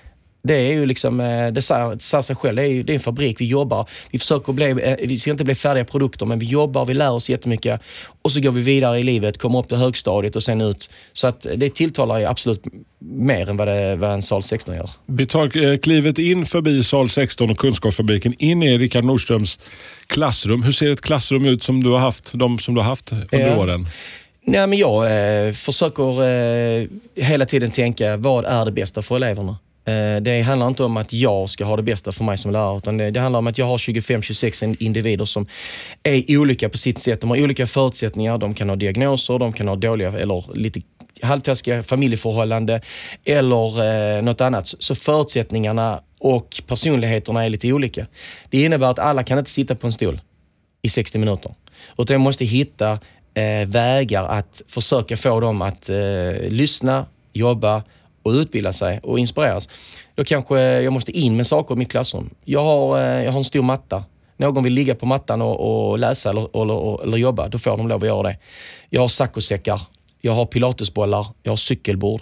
det 0.43 0.53
är 0.53 0.73
ju 0.73 0.85
liksom, 0.85 1.19
eh, 1.19 1.51
det 1.51 1.61
säger, 1.61 1.95
det 1.95 2.01
säger 2.01 2.21
sig 2.21 2.35
själv, 2.35 2.55
det 2.55 2.61
är, 2.61 2.67
ju, 2.67 2.83
det 2.83 2.93
är 2.93 2.95
en 2.95 2.99
fabrik, 2.99 3.41
vi 3.41 3.45
jobbar, 3.45 3.89
vi 4.11 4.19
försöker 4.19 4.53
bli, 4.53 4.65
eh, 4.69 4.95
vi 5.07 5.17
ska 5.17 5.31
inte 5.31 5.43
bli 5.43 5.55
färdiga 5.55 5.85
produkter, 5.85 6.25
men 6.25 6.39
vi 6.39 6.45
jobbar, 6.45 6.85
vi 6.85 6.93
lär 6.93 7.11
oss 7.11 7.29
jättemycket 7.29 7.81
och 8.21 8.31
så 8.31 8.39
går 8.39 8.51
vi 8.51 8.61
vidare 8.61 8.99
i 8.99 9.03
livet, 9.03 9.37
kommer 9.37 9.59
upp 9.59 9.67
till 9.67 9.77
högstadiet 9.77 10.35
och 10.35 10.43
sen 10.43 10.61
ut. 10.61 10.89
Så 11.13 11.27
att 11.27 11.45
det 11.55 11.75
tilltalar 11.75 12.19
ju 12.19 12.25
absolut 12.25 12.63
mer 12.99 13.49
än 13.49 13.57
vad, 13.57 13.67
det, 13.67 13.95
vad 13.95 14.11
en 14.11 14.21
sal 14.21 14.43
16 14.43 14.75
gör. 14.75 14.89
Vi 15.05 15.25
tar 15.25 15.71
eh, 15.71 15.77
klivet 15.77 16.19
in 16.19 16.45
förbi 16.45 16.83
sal 16.83 17.09
16 17.09 17.49
och 17.49 17.57
Kunskapsfabriken, 17.57 18.35
in 18.37 18.63
i 18.63 18.77
Rickard 18.77 19.03
Nordströms 19.03 19.59
klassrum. 20.07 20.63
Hur 20.63 20.71
ser 20.71 20.91
ett 20.91 21.01
klassrum 21.01 21.45
ut 21.45 21.63
som 21.63 21.83
du 21.83 21.89
har 21.89 21.99
haft, 21.99 22.31
de 22.33 22.59
som 22.59 22.73
du 22.73 22.81
har 22.81 22.89
haft 22.89 23.11
under 23.11 23.47
ja. 23.47 23.57
åren? 23.57 23.87
Nej, 24.43 24.67
men 24.67 24.79
jag 24.79 25.05
eh, 25.47 25.53
försöker 25.53 26.23
eh, 26.23 26.87
hela 27.15 27.45
tiden 27.45 27.71
tänka, 27.71 28.17
vad 28.17 28.45
är 28.45 28.65
det 28.65 28.71
bästa 28.71 29.01
för 29.01 29.15
eleverna? 29.15 29.57
Eh, 29.85 30.21
det 30.21 30.41
handlar 30.41 30.67
inte 30.67 30.83
om 30.83 30.97
att 30.97 31.13
jag 31.13 31.49
ska 31.49 31.65
ha 31.65 31.75
det 31.75 31.83
bästa 31.83 32.11
för 32.11 32.23
mig 32.23 32.37
som 32.37 32.51
lärare, 32.51 32.77
utan 32.77 32.97
det, 32.97 33.11
det 33.11 33.19
handlar 33.19 33.39
om 33.39 33.47
att 33.47 33.57
jag 33.57 33.65
har 33.65 33.77
25-26 33.77 34.75
individer 34.79 35.25
som 35.25 35.47
är 36.03 36.37
olika 36.37 36.69
på 36.69 36.77
sitt 36.77 36.99
sätt. 36.99 37.21
De 37.21 37.29
har 37.29 37.43
olika 37.43 37.67
förutsättningar, 37.67 38.37
de 38.37 38.53
kan 38.53 38.69
ha 38.69 38.75
diagnoser, 38.75 39.39
de 39.39 39.53
kan 39.53 39.67
ha 39.67 39.75
dåliga 39.75 40.11
eller 40.11 40.55
lite 40.55 40.81
halvtaskiga 41.21 41.83
familjeförhållanden 41.83 42.81
eller 43.25 43.83
eh, 44.17 44.21
något 44.21 44.41
annat. 44.41 44.73
Så 44.79 44.95
förutsättningarna 44.95 46.01
och 46.19 46.61
personligheterna 46.67 47.45
är 47.45 47.49
lite 47.49 47.73
olika. 47.73 48.07
Det 48.49 48.63
innebär 48.63 48.87
att 48.87 48.99
alla 48.99 49.23
kan 49.23 49.37
inte 49.39 49.51
sitta 49.51 49.75
på 49.75 49.87
en 49.87 49.93
stol 49.93 50.21
i 50.81 50.89
60 50.89 51.17
minuter. 51.17 51.51
Utan 51.97 52.13
jag 52.13 52.21
måste 52.21 52.45
hitta 52.45 52.99
eh, 53.33 53.67
vägar 53.67 54.23
att 54.23 54.61
försöka 54.67 55.17
få 55.17 55.39
dem 55.39 55.61
att 55.61 55.89
eh, 55.89 55.95
lyssna, 56.49 57.05
jobba, 57.33 57.83
och 58.23 58.31
utbilda 58.31 58.73
sig 58.73 58.99
och 59.03 59.19
inspireras. 59.19 59.69
Då 60.15 60.23
kanske 60.23 60.59
jag 60.59 60.93
måste 60.93 61.11
in 61.11 61.37
med 61.37 61.47
saker 61.47 61.75
i 61.75 61.77
mitt 61.77 61.91
klassrum. 61.91 62.29
Jag 62.45 62.63
har, 62.63 62.97
eh, 62.99 63.23
jag 63.23 63.31
har 63.31 63.37
en 63.37 63.43
stor 63.43 63.61
matta. 63.61 64.03
Någon 64.37 64.63
vill 64.63 64.73
ligga 64.73 64.95
på 64.95 65.05
mattan 65.05 65.41
och, 65.41 65.89
och 65.89 65.99
läsa 65.99 66.29
eller, 66.29 66.61
eller, 66.61 67.03
eller, 67.03 67.17
jobba, 67.17 67.47
då 67.47 67.57
får 67.57 67.77
de 67.77 67.87
lov 67.87 68.01
att 68.01 68.07
göra 68.07 68.23
det. 68.23 68.37
Jag 68.89 69.01
har 69.01 69.07
saccosäckar, 69.07 69.81
jag 70.21 70.31
har 70.31 70.45
pilatesbollar, 70.45 71.27
jag 71.43 71.51
har 71.51 71.57
cykelbord. 71.57 72.21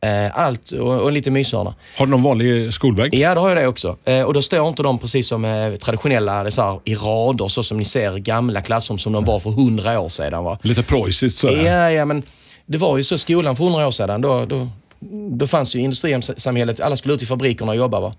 Eh, 0.00 0.38
allt 0.38 0.70
och, 0.70 1.08
en 1.08 1.14
liten 1.14 1.32
myshörna. 1.32 1.74
Har 1.96 2.06
du 2.06 2.10
någon 2.10 2.22
vanlig 2.22 2.72
skolbänk? 2.72 3.14
Ja, 3.14 3.34
det 3.34 3.40
har 3.40 3.48
jag 3.48 3.58
det 3.58 3.66
också. 3.66 3.96
Eh, 4.04 4.22
och 4.22 4.34
då 4.34 4.42
står 4.42 4.68
inte 4.68 4.82
de 4.82 4.98
precis 4.98 5.28
som 5.28 5.76
traditionella 5.80 6.44
det 6.44 6.50
så 6.50 6.62
här, 6.62 6.80
i 6.84 6.94
rader, 6.94 7.48
så 7.48 7.62
som 7.62 7.76
ni 7.76 7.84
ser 7.84 8.18
gamla 8.18 8.62
klassrum 8.62 8.98
som 8.98 9.12
de 9.12 9.24
var 9.24 9.40
för 9.40 9.50
hundra 9.50 10.00
år 10.00 10.08
sedan. 10.08 10.44
Va? 10.44 10.58
Lite 10.62 10.82
preussiskt 10.82 11.38
sådär. 11.38 11.64
Ja, 11.64 11.90
ja, 11.90 12.04
men 12.04 12.22
det 12.66 12.78
var 12.78 12.96
ju 12.96 13.04
så 13.04 13.18
skolan 13.18 13.56
för 13.56 13.64
hundra 13.64 13.86
år 13.86 13.90
sedan. 13.90 14.20
Då, 14.20 14.44
då, 14.44 14.68
då 15.10 15.46
fanns 15.46 15.76
ju 15.76 15.80
industrisamhället, 15.80 16.80
alla 16.80 16.96
skulle 16.96 17.14
ut 17.14 17.22
i 17.22 17.26
fabrikerna 17.26 17.70
och 17.70 17.76
jobba. 17.76 18.00
Va? 18.00 18.14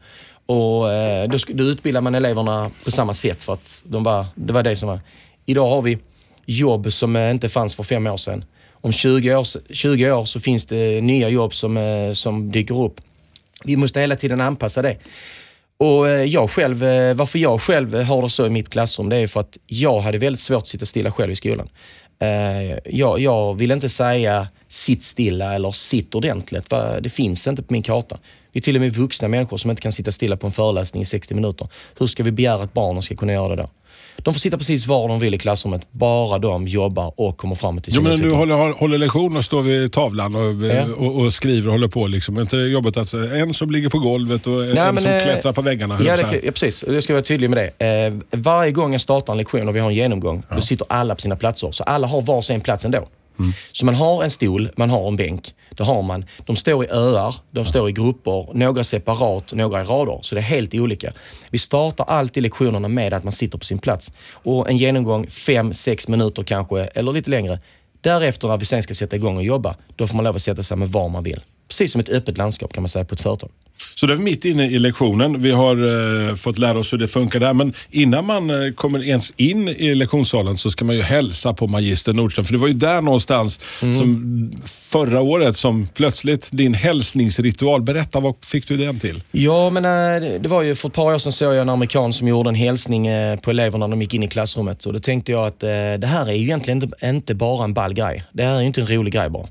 Och 0.45 0.93
eh, 0.93 1.29
då, 1.29 1.37
då 1.47 1.63
utbildade 1.63 2.03
man 2.03 2.15
eleverna 2.15 2.71
på 2.83 2.91
samma 2.91 3.13
sätt 3.13 3.43
för 3.43 3.53
att 3.53 3.83
de 3.85 4.03
var, 4.03 4.25
det 4.35 4.53
var 4.53 4.63
det 4.63 4.75
som 4.75 4.89
var. 4.89 4.99
Idag 5.45 5.69
har 5.69 5.81
vi 5.81 5.97
jobb 6.45 6.93
som 6.93 7.15
eh, 7.15 7.31
inte 7.31 7.49
fanns 7.49 7.75
för 7.75 7.83
fem 7.83 8.07
år 8.07 8.17
sedan. 8.17 8.45
Om 8.71 8.91
20 8.91 9.35
år, 9.35 9.73
20 9.73 10.11
år 10.11 10.25
så 10.25 10.39
finns 10.39 10.65
det 10.65 11.01
nya 11.01 11.29
jobb 11.29 11.53
som, 11.53 11.77
eh, 11.77 12.13
som 12.13 12.51
dyker 12.51 12.81
upp. 12.81 13.01
Vi 13.63 13.77
måste 13.77 13.99
hela 13.99 14.15
tiden 14.15 14.41
anpassa 14.41 14.81
det. 14.81 14.97
Och 15.77 16.09
eh, 16.09 16.23
jag 16.23 16.51
själv, 16.51 16.79
varför 17.15 17.39
jag 17.39 17.61
själv 17.61 17.95
har 17.95 18.21
det 18.21 18.29
så 18.29 18.45
i 18.45 18.49
mitt 18.49 18.69
klassrum, 18.69 19.09
det 19.09 19.15
är 19.15 19.27
för 19.27 19.39
att 19.39 19.57
jag 19.67 19.99
hade 19.99 20.17
väldigt 20.17 20.39
svårt 20.39 20.61
att 20.61 20.67
sitta 20.67 20.85
stilla 20.85 21.11
själv 21.11 21.31
i 21.31 21.35
skolan. 21.35 21.69
Jag, 22.83 23.19
jag 23.19 23.53
vill 23.53 23.71
inte 23.71 23.89
säga 23.89 24.47
sitt 24.69 25.03
stilla 25.03 25.55
eller 25.55 25.71
sitt 25.71 26.15
ordentligt. 26.15 26.69
Det 27.01 27.09
finns 27.09 27.47
inte 27.47 27.63
på 27.63 27.73
min 27.73 27.83
karta. 27.83 28.17
Vi 28.51 28.59
är 28.59 28.61
till 28.61 28.75
och 28.75 28.81
med 28.81 28.93
vuxna 28.93 29.27
människor 29.27 29.57
som 29.57 29.69
inte 29.69 29.81
kan 29.81 29.91
sitta 29.91 30.11
stilla 30.11 30.37
på 30.37 30.47
en 30.47 30.53
föreläsning 30.53 31.01
i 31.01 31.05
60 31.05 31.33
minuter. 31.33 31.67
Hur 31.99 32.07
ska 32.07 32.23
vi 32.23 32.31
begära 32.31 32.63
att 32.63 32.73
barnen 32.73 33.01
ska 33.01 33.15
kunna 33.15 33.33
göra 33.33 33.55
det 33.55 33.61
då? 33.61 33.69
De 34.17 34.33
får 34.33 34.39
sitta 34.39 34.57
precis 34.57 34.87
var 34.87 35.07
de 35.07 35.19
vill 35.19 35.33
i 35.33 35.37
klassrummet, 35.37 35.81
bara 35.91 36.39
de 36.39 36.67
jobbar 36.67 37.13
och 37.15 37.37
kommer 37.37 37.55
fram 37.55 37.81
till 37.81 37.93
sin 37.93 38.03
Jo, 38.03 38.09
men 38.09 38.19
du 38.19 38.31
håller, 38.31 38.79
håller 38.79 38.97
lektion 38.97 39.37
och 39.37 39.45
står 39.45 39.61
vid 39.61 39.91
tavlan 39.91 40.35
och, 40.35 40.65
ja. 40.65 40.85
och, 40.97 41.21
och, 41.21 41.33
skriver 41.33 41.67
och 41.67 41.71
håller 41.71 41.87
på. 41.87 42.07
Liksom. 42.07 42.39
inte 42.39 42.57
jobbet 42.57 42.97
att 42.97 43.13
en 43.13 43.53
som 43.53 43.71
ligger 43.71 43.89
på 43.89 43.99
golvet 43.99 44.47
och 44.47 44.53
Nej, 44.53 44.69
en 44.69 44.75
men, 44.75 44.97
som 44.97 45.11
äh, 45.11 45.23
klättrar 45.23 45.53
på 45.53 45.61
väggarna? 45.61 45.99
Ja, 46.03 46.15
det, 46.15 46.39
ja, 46.43 46.51
precis. 46.51 46.85
Jag 46.87 47.03
ska 47.03 47.13
vara 47.13 47.23
tydlig 47.23 47.49
med 47.49 47.73
det. 47.77 47.85
Eh, 47.85 48.39
varje 48.39 48.71
gång 48.71 48.91
jag 48.91 49.01
startar 49.01 49.33
en 49.33 49.37
lektion 49.37 49.67
och 49.67 49.75
vi 49.75 49.79
har 49.79 49.89
en 49.89 49.95
genomgång, 49.95 50.43
ja. 50.49 50.55
då 50.55 50.61
sitter 50.61 50.87
alla 50.89 51.15
på 51.15 51.21
sina 51.21 51.35
platser. 51.35 51.71
Så 51.71 51.83
alla 51.83 52.07
har 52.07 52.21
var 52.21 52.41
sin 52.41 52.61
plats 52.61 52.85
ändå. 52.85 53.07
Mm. 53.39 53.53
Så 53.71 53.85
man 53.85 53.95
har 53.95 54.23
en 54.23 54.31
stol, 54.31 54.69
man 54.75 54.89
har 54.89 55.07
en 55.07 55.15
bänk. 55.15 55.53
Det 55.69 55.83
har 55.83 56.01
man. 56.01 56.25
De 56.45 56.55
står 56.55 56.85
i 56.85 56.87
öar, 56.91 57.35
de 57.51 57.65
står 57.65 57.89
i 57.89 57.91
grupper, 57.91 58.47
några 58.53 58.83
separat, 58.83 59.53
några 59.53 59.81
i 59.81 59.83
rader. 59.83 60.19
Så 60.21 60.35
det 60.35 60.41
är 60.41 60.43
helt 60.43 60.73
olika. 60.73 61.13
Vi 61.49 61.57
startar 61.57 62.05
alltid 62.05 62.43
lektionerna 62.43 62.87
med 62.87 63.13
att 63.13 63.23
man 63.23 63.33
sitter 63.33 63.57
på 63.57 63.65
sin 63.65 63.79
plats. 63.79 64.11
Och 64.31 64.69
en 64.69 64.77
genomgång, 64.77 65.27
fem, 65.27 65.73
sex 65.73 66.07
minuter 66.07 66.43
kanske, 66.43 66.83
eller 66.83 67.11
lite 67.11 67.29
längre. 67.29 67.59
Därefter 68.01 68.47
när 68.47 68.57
vi 68.57 68.65
sen 68.65 68.83
ska 68.83 68.93
sätta 68.93 69.15
igång 69.15 69.37
och 69.37 69.43
jobba, 69.43 69.75
då 69.95 70.07
får 70.07 70.15
man 70.15 70.25
lov 70.25 70.35
att 70.35 70.41
sätta 70.41 70.63
sig 70.63 70.77
med 70.77 70.87
var 70.87 71.09
man 71.09 71.23
vill. 71.23 71.41
Precis 71.67 71.91
som 71.91 72.01
ett 72.01 72.09
öppet 72.09 72.37
landskap 72.37 72.73
kan 72.73 72.83
man 72.83 72.89
säga 72.89 73.05
på 73.05 73.15
ett 73.15 73.21
företag. 73.21 73.49
Så 73.95 74.07
det 74.07 74.13
är 74.13 74.17
mitt 74.17 74.45
inne 74.45 74.67
i 74.67 74.79
lektionen. 74.79 75.41
Vi 75.41 75.51
har 75.51 76.29
eh, 76.29 76.35
fått 76.35 76.57
lära 76.57 76.79
oss 76.79 76.93
hur 76.93 76.97
det 76.97 77.07
funkar 77.07 77.39
där. 77.39 77.53
Men 77.53 77.73
innan 77.91 78.25
man 78.25 78.49
eh, 78.49 78.73
kommer 78.73 79.03
ens 79.03 79.33
in 79.35 79.69
i 79.69 79.95
lektionssalen 79.95 80.57
så 80.57 80.71
ska 80.71 80.85
man 80.85 80.95
ju 80.95 81.01
hälsa 81.01 81.53
på 81.53 81.67
magister 81.67 82.13
Nordström. 82.13 82.45
För 82.45 82.53
det 82.53 82.59
var 82.59 82.67
ju 82.67 82.73
där 82.73 83.01
någonstans 83.01 83.59
mm. 83.81 83.97
som 83.97 84.51
förra 84.65 85.21
året 85.21 85.57
som 85.57 85.87
plötsligt 85.87 86.49
din 86.51 86.73
hälsningsritual. 86.73 87.81
Berätta, 87.81 88.19
vad 88.19 88.35
fick 88.47 88.67
du 88.67 88.77
den 88.77 88.99
till? 88.99 89.23
Ja, 89.31 89.69
men 89.69 89.85
eh, 89.85 90.39
det 90.39 90.49
var 90.49 90.61
ju 90.61 90.75
för 90.75 90.87
ett 90.87 90.93
par 90.93 91.13
år 91.13 91.17
sedan 91.17 91.31
såg 91.31 91.53
jag 91.53 91.61
en 91.61 91.69
amerikan 91.69 92.13
som 92.13 92.27
gjorde 92.27 92.49
en 92.49 92.55
hälsning 92.55 93.07
eh, 93.07 93.39
på 93.39 93.51
eleverna 93.51 93.87
när 93.87 93.95
de 93.95 94.01
gick 94.01 94.13
in 94.13 94.23
i 94.23 94.27
klassrummet. 94.27 94.85
Och 94.85 94.93
då 94.93 94.99
tänkte 94.99 95.31
jag 95.31 95.47
att 95.47 95.63
eh, 95.63 95.69
det 95.69 96.07
här 96.07 96.29
är 96.29 96.33
ju 96.33 96.43
egentligen 96.43 96.83
inte, 96.83 97.07
inte 97.07 97.35
bara 97.35 97.63
en 97.63 97.73
ball 97.73 97.93
grej. 97.93 98.23
Det 98.33 98.43
här 98.43 98.55
är 98.55 98.61
ju 98.61 98.67
inte 98.67 98.81
en 98.81 98.87
rolig 98.87 99.13
grej 99.13 99.29
bara. 99.29 99.47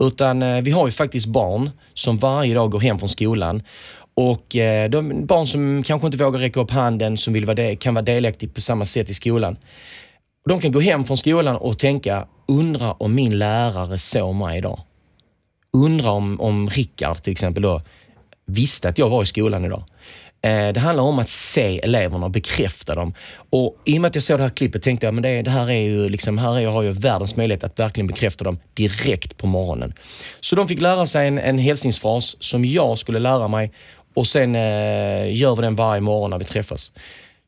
Utan 0.00 0.42
eh, 0.42 0.60
vi 0.60 0.70
har 0.70 0.86
ju 0.86 0.92
faktiskt 0.92 1.26
barn 1.26 1.70
som 1.94 2.16
varje 2.16 2.54
dag 2.54 2.70
går 2.70 2.80
hem 2.80 2.98
från 2.98 3.08
skolan 3.08 3.62
och 4.14 4.56
eh, 4.56 4.90
de 4.90 5.26
barn 5.26 5.46
som 5.46 5.82
kanske 5.82 6.06
inte 6.06 6.18
vågar 6.18 6.40
räcka 6.40 6.60
upp 6.60 6.70
handen, 6.70 7.16
som 7.16 7.32
vill 7.32 7.44
vara 7.44 7.54
de, 7.54 7.76
kan 7.76 7.94
vara 7.94 8.04
delaktiga 8.04 8.50
på 8.54 8.60
samma 8.60 8.84
sätt 8.84 9.10
i 9.10 9.14
skolan. 9.14 9.56
De 10.48 10.60
kan 10.60 10.72
gå 10.72 10.80
hem 10.80 11.04
från 11.04 11.16
skolan 11.16 11.56
och 11.56 11.78
tänka, 11.78 12.26
undra 12.48 12.92
om 12.92 13.14
min 13.14 13.38
lärare 13.38 13.98
såg 13.98 14.34
mig 14.34 14.58
idag. 14.58 14.80
Undra 15.72 16.10
om, 16.10 16.40
om 16.40 16.70
Rickard 16.70 17.22
till 17.22 17.32
exempel 17.32 17.62
då 17.62 17.82
visste 18.46 18.88
att 18.88 18.98
jag 18.98 19.10
var 19.10 19.22
i 19.22 19.26
skolan 19.26 19.64
idag. 19.64 19.84
Eh, 20.42 20.68
det 20.68 20.80
handlar 20.80 21.04
om 21.04 21.18
att 21.18 21.28
se 21.28 21.78
eleverna 21.78 22.26
och 22.26 22.30
bekräfta 22.30 22.94
dem. 22.94 23.14
Och 23.50 23.76
I 23.84 23.98
och 23.98 24.00
med 24.00 24.08
att 24.08 24.14
jag 24.14 24.24
såg 24.24 24.38
det 24.38 24.42
här 24.42 24.50
klippet 24.50 24.82
tänkte 24.82 25.06
jag, 25.06 25.14
men 25.14 25.22
det, 25.22 25.42
det 25.42 25.50
här 25.50 25.70
är 25.70 25.80
ju 25.80 26.08
liksom, 26.08 26.38
här 26.38 26.56
är, 26.56 26.60
jag 26.60 26.72
har 26.72 26.82
jag 26.82 26.92
världens 26.92 27.36
möjlighet 27.36 27.64
att 27.64 27.78
verkligen 27.78 28.06
bekräfta 28.06 28.44
dem 28.44 28.58
direkt 28.74 29.36
på 29.36 29.46
morgonen. 29.46 29.94
Så 30.40 30.56
de 30.56 30.68
fick 30.68 30.80
lära 30.80 31.06
sig 31.06 31.28
en, 31.28 31.38
en 31.38 31.58
hälsningsfras 31.58 32.36
som 32.40 32.64
jag 32.64 32.98
skulle 32.98 33.18
lära 33.18 33.48
mig 33.48 33.72
och 34.14 34.26
sen 34.26 34.54
eh, 34.54 35.36
gör 35.36 35.56
vi 35.56 35.62
den 35.62 35.76
varje 35.76 36.00
morgon 36.00 36.30
när 36.30 36.38
vi 36.38 36.44
träffas. 36.44 36.92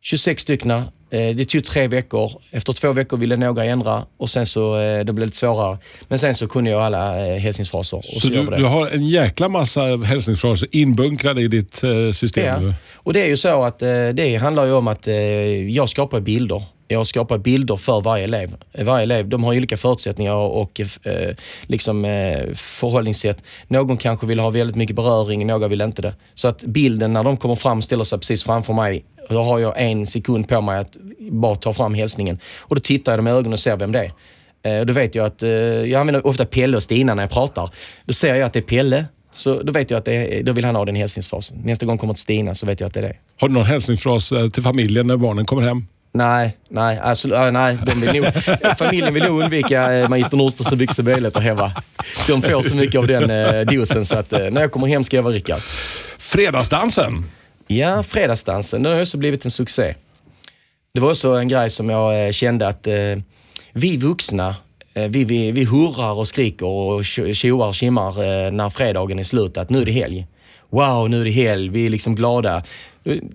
26 0.02 0.42
stycken. 0.42 0.70
Eh, 0.70 0.84
det 1.10 1.44
tog 1.44 1.64
tre 1.64 1.88
veckor. 1.88 2.32
Efter 2.50 2.72
två 2.72 2.92
veckor 2.92 3.16
ville 3.16 3.36
några 3.36 3.64
ändra 3.64 4.06
och 4.16 4.30
sen 4.30 4.46
så 4.46 4.78
eh, 4.78 5.04
det 5.04 5.12
blev 5.12 5.26
lite 5.26 5.36
svårare. 5.36 5.78
Men 6.08 6.18
sen 6.18 6.34
så 6.34 6.48
kunde 6.48 6.70
jag 6.70 6.82
alla 6.82 7.26
eh, 7.26 7.36
hälsningsfraser. 7.36 8.00
så, 8.02 8.20
så 8.20 8.28
du, 8.28 8.46
du, 8.46 8.64
har 8.64 8.88
en 8.88 9.06
jäkla 9.06 9.48
massa 9.48 9.80
hälsningsfraser 9.96 10.68
inbunkrade 10.72 11.42
i 11.42 11.48
ditt 11.48 11.82
system? 12.12 12.64
Ja. 12.64 12.74
Och 12.94 13.12
det 13.12 13.20
är 13.22 13.26
ju 13.26 13.36
så 13.36 13.64
att 13.64 13.78
det 14.14 14.38
handlar 14.40 14.64
ju 14.64 14.72
om 14.72 14.88
att 14.88 15.06
jag 15.68 15.88
skapar 15.88 16.20
bilder 16.20 16.62
jag 16.92 17.06
skapar 17.06 17.38
bilder 17.38 17.76
för 17.76 18.00
varje 18.00 18.24
elev. 18.24 18.56
Varje 18.78 19.02
elev 19.02 19.28
de 19.28 19.44
har 19.44 19.56
olika 19.56 19.76
förutsättningar 19.76 20.34
och 20.34 20.80
eh, 20.80 21.34
liksom, 21.62 22.04
eh, 22.04 22.52
förhållningssätt. 22.54 23.42
Någon 23.68 23.96
kanske 23.96 24.26
vill 24.26 24.40
ha 24.40 24.50
väldigt 24.50 24.76
mycket 24.76 24.96
beröring, 24.96 25.46
några 25.46 25.68
vill 25.68 25.80
inte 25.80 26.02
det. 26.02 26.14
Så 26.34 26.48
att 26.48 26.62
bilden 26.62 27.12
när 27.12 27.22
de 27.22 27.36
kommer 27.36 27.54
fram 27.54 27.82
ställer 27.82 28.04
sig 28.04 28.18
precis 28.18 28.42
framför 28.42 28.72
mig. 28.72 29.04
Då 29.28 29.42
har 29.42 29.58
jag 29.58 29.74
en 29.76 30.06
sekund 30.06 30.48
på 30.48 30.60
mig 30.60 30.78
att 30.78 30.96
bara 31.30 31.54
ta 31.54 31.72
fram 31.72 31.94
hälsningen. 31.94 32.38
Och 32.58 32.74
då 32.74 32.80
tittar 32.80 33.12
jag 33.12 33.18
dem 33.18 33.28
i 33.28 33.30
ögonen 33.30 33.52
och 33.52 33.58
ser 33.58 33.76
vem 33.76 33.92
det 33.92 33.98
är. 33.98 34.12
Eh, 34.62 34.84
då 34.84 34.92
vet 34.92 35.14
jag 35.14 35.26
att, 35.26 35.42
eh, 35.42 35.50
jag 35.50 36.00
använder 36.00 36.26
ofta 36.26 36.44
Pelle 36.44 36.76
och 36.76 36.82
Stina 36.82 37.14
när 37.14 37.22
jag 37.22 37.30
pratar. 37.30 37.70
Då 38.04 38.12
ser 38.12 38.34
jag 38.34 38.46
att 38.46 38.52
det 38.52 38.58
är 38.58 38.62
Pelle. 38.62 39.04
Så 39.32 39.62
då 39.62 39.72
vet 39.72 39.90
jag 39.90 39.98
att 39.98 40.04
det 40.04 40.38
är, 40.38 40.42
då 40.42 40.52
vill 40.52 40.64
han 40.64 40.76
ha 40.76 40.84
den 40.84 40.96
hälsningsfrasen. 40.96 41.58
Nästa 41.64 41.86
gång 41.86 41.98
kommer 41.98 42.14
till 42.14 42.22
Stina 42.22 42.54
så 42.54 42.66
vet 42.66 42.80
jag 42.80 42.86
att 42.86 42.94
det 42.94 43.00
är 43.00 43.04
det. 43.04 43.16
Har 43.40 43.48
du 43.48 43.54
någon 43.54 43.66
hälsningsfras 43.66 44.32
eh, 44.32 44.48
till 44.48 44.62
familjen 44.62 45.06
när 45.06 45.16
barnen 45.16 45.46
kommer 45.46 45.62
hem? 45.62 45.86
Nej, 46.14 46.56
nej, 46.68 47.00
absolut, 47.02 47.52
nej. 47.52 47.78
De 47.86 48.00
vill 48.00 48.22
nog, 48.22 48.32
familjen 48.78 49.14
vill 49.14 49.22
nog 49.22 49.42
undvika 49.42 50.06
Magister 50.08 50.76
mycket 50.76 50.96
som 50.96 51.04
möjligt 51.04 51.34
där 51.34 51.40
hemma. 51.40 51.72
De 52.28 52.42
får 52.42 52.62
så 52.62 52.74
mycket 52.74 52.98
av 52.98 53.06
den 53.06 53.66
dosen 53.66 54.06
så 54.06 54.18
att 54.18 54.30
när 54.30 54.60
jag 54.60 54.72
kommer 54.72 54.86
hem 54.86 55.04
ska 55.04 55.16
jag 55.16 55.22
vara 55.22 55.34
Rickard. 55.34 55.60
Fredagsdansen. 56.18 57.24
Ja, 57.78 58.02
Fredagsdansen, 58.02 58.82
den 58.82 58.92
har 58.92 59.00
också 59.00 59.18
blivit 59.18 59.44
en 59.44 59.50
succé. 59.50 59.94
Det 60.94 61.00
var 61.00 61.10
också 61.10 61.28
en 61.28 61.48
grej 61.48 61.70
som 61.70 61.90
jag 61.90 62.26
eh, 62.26 62.32
kände 62.32 62.68
att 62.68 62.86
eh, 62.86 62.94
vi 63.72 63.96
vuxna, 63.96 64.56
eh, 64.94 65.08
vi, 65.08 65.24
vi, 65.24 65.52
vi 65.52 65.64
hurrar 65.64 66.12
och 66.12 66.28
skriker 66.28 66.66
och 66.66 67.02
tjo- 67.04 67.32
tjoar 67.34 67.68
och 67.68 67.74
tjimmar 67.74 68.08
eh, 68.22 68.50
när 68.52 68.70
fredagen 68.70 69.18
är 69.18 69.24
slut, 69.24 69.56
att 69.56 69.70
nu 69.70 69.80
är 69.80 69.84
det 69.86 69.92
helg. 69.92 70.26
Wow, 70.70 71.10
nu 71.10 71.20
är 71.20 71.24
det 71.24 71.30
helg, 71.30 71.68
vi 71.68 71.86
är 71.86 71.90
liksom 71.90 72.14
glada. 72.14 72.64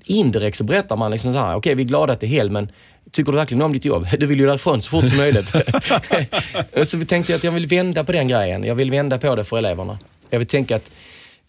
Indirekt 0.06 0.58
så 0.58 0.63
berättar 0.63 0.95
man 0.95 1.12
liksom 1.12 1.34
så 1.34 1.39
här, 1.39 1.56
okej 1.56 1.76
vi 1.76 1.84
är 1.84 1.88
glada 1.88 2.13
att 2.13 2.19
det 2.19 2.26
är 2.26 2.30
helg, 2.30 2.50
men 2.50 2.71
tycker 3.12 3.32
du 3.32 3.38
verkligen 3.38 3.62
om 3.62 3.73
ditt 3.73 3.86
jobb? 3.86 4.08
Du 4.19 4.26
vill 4.26 4.39
ju 4.39 4.45
därifrån 4.45 4.82
så 4.82 4.89
fort 4.89 5.08
som 5.08 5.17
möjligt. 5.17 5.47
så 6.84 6.97
vi 6.97 7.06
tänkte 7.06 7.36
att 7.36 7.43
jag 7.43 7.52
vill 7.52 7.67
vända 7.67 8.04
på 8.04 8.12
den 8.12 8.28
grejen. 8.28 8.63
Jag 8.63 8.76
vill 8.76 8.91
vända 8.91 9.17
på 9.17 9.36
det 9.36 9.43
för 9.43 9.58
eleverna. 9.58 10.00
Jag 10.30 10.39
vill 10.39 10.47
tänka 10.47 10.76
att 10.76 10.91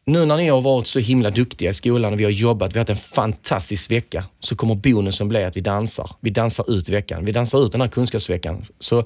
nu 0.08 0.26
när 0.26 0.36
ni 0.36 0.48
har 0.48 0.60
varit 0.60 0.86
så 0.86 0.98
himla 0.98 1.30
duktiga 1.30 1.70
i 1.70 1.74
skolan 1.74 2.12
och 2.12 2.20
vi 2.20 2.24
har 2.24 2.30
jobbat, 2.30 2.74
vi 2.74 2.78
har 2.78 2.80
haft 2.80 2.90
en 2.90 3.14
fantastisk 3.14 3.90
vecka, 3.90 4.24
så 4.40 4.56
kommer 4.56 4.74
bonusen 4.74 5.28
bli 5.28 5.44
att 5.44 5.56
vi 5.56 5.60
dansar. 5.60 6.10
Vi 6.20 6.30
dansar 6.30 6.70
ut 6.70 6.88
veckan. 6.88 7.24
Vi 7.24 7.32
dansar 7.32 7.64
ut 7.64 7.72
den 7.72 7.80
här 7.80 7.88
kunskapsveckan. 7.88 8.66
Så 8.80 9.04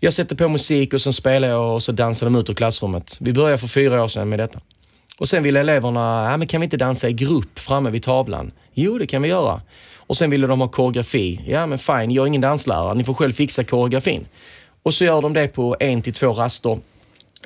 jag 0.00 0.12
sätter 0.12 0.36
på 0.36 0.48
musik 0.48 0.94
och 0.94 1.00
så 1.00 1.12
spelar 1.12 1.48
jag 1.48 1.74
och 1.74 1.82
så 1.82 1.92
dansar 1.92 2.26
de 2.26 2.36
ut 2.36 2.50
ur 2.50 2.54
klassrummet. 2.54 3.16
Vi 3.20 3.32
började 3.32 3.58
för 3.58 3.68
fyra 3.68 4.04
år 4.04 4.08
sedan 4.08 4.28
med 4.28 4.38
detta. 4.38 4.60
Och 5.18 5.28
sen 5.28 5.42
ville 5.42 5.60
eleverna, 5.60 6.28
ja, 6.30 6.36
men 6.36 6.48
kan 6.48 6.60
vi 6.60 6.64
inte 6.64 6.76
dansa 6.76 7.08
i 7.08 7.12
grupp 7.12 7.58
framme 7.58 7.90
vid 7.90 8.02
tavlan? 8.02 8.52
Jo, 8.74 8.98
det 8.98 9.06
kan 9.06 9.22
vi 9.22 9.28
göra. 9.28 9.60
Och 9.96 10.16
sen 10.16 10.30
ville 10.30 10.46
de 10.46 10.60
ha 10.60 10.68
koreografi. 10.68 11.40
Ja, 11.46 11.66
men 11.66 11.78
fine, 11.78 12.10
jag 12.10 12.22
är 12.22 12.26
ingen 12.26 12.40
danslärare. 12.40 12.94
Ni 12.94 13.04
får 13.04 13.14
själv 13.14 13.32
fixa 13.32 13.64
koreografin. 13.64 14.26
Och 14.82 14.94
så 14.94 15.04
gör 15.04 15.22
de 15.22 15.32
det 15.32 15.48
på 15.48 15.76
en 15.80 16.02
till 16.02 16.12
två 16.12 16.32
raster. 16.32 16.78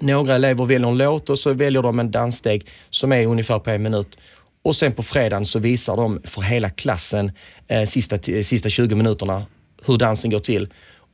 Några 0.00 0.34
elever 0.34 0.64
väljer 0.64 0.88
en 0.88 0.98
låt 0.98 1.30
och 1.30 1.38
så 1.38 1.52
väljer 1.52 1.82
de 1.82 1.98
en 1.98 2.10
danssteg 2.10 2.66
som 2.90 3.12
är 3.12 3.26
ungefär 3.26 3.58
på 3.58 3.70
en 3.70 3.82
minut. 3.82 4.18
Och 4.62 4.76
sen 4.76 4.92
på 4.92 5.02
fredagen 5.02 5.44
så 5.44 5.58
visar 5.58 5.96
de 5.96 6.20
för 6.24 6.42
hela 6.42 6.70
klassen 6.70 7.32
eh, 7.68 7.84
sista, 7.84 8.18
sista 8.18 8.68
20 8.68 8.94
minuterna 8.94 9.46
hur 9.86 9.98
dansen 9.98 10.30
går 10.30 10.38
till. 10.38 10.68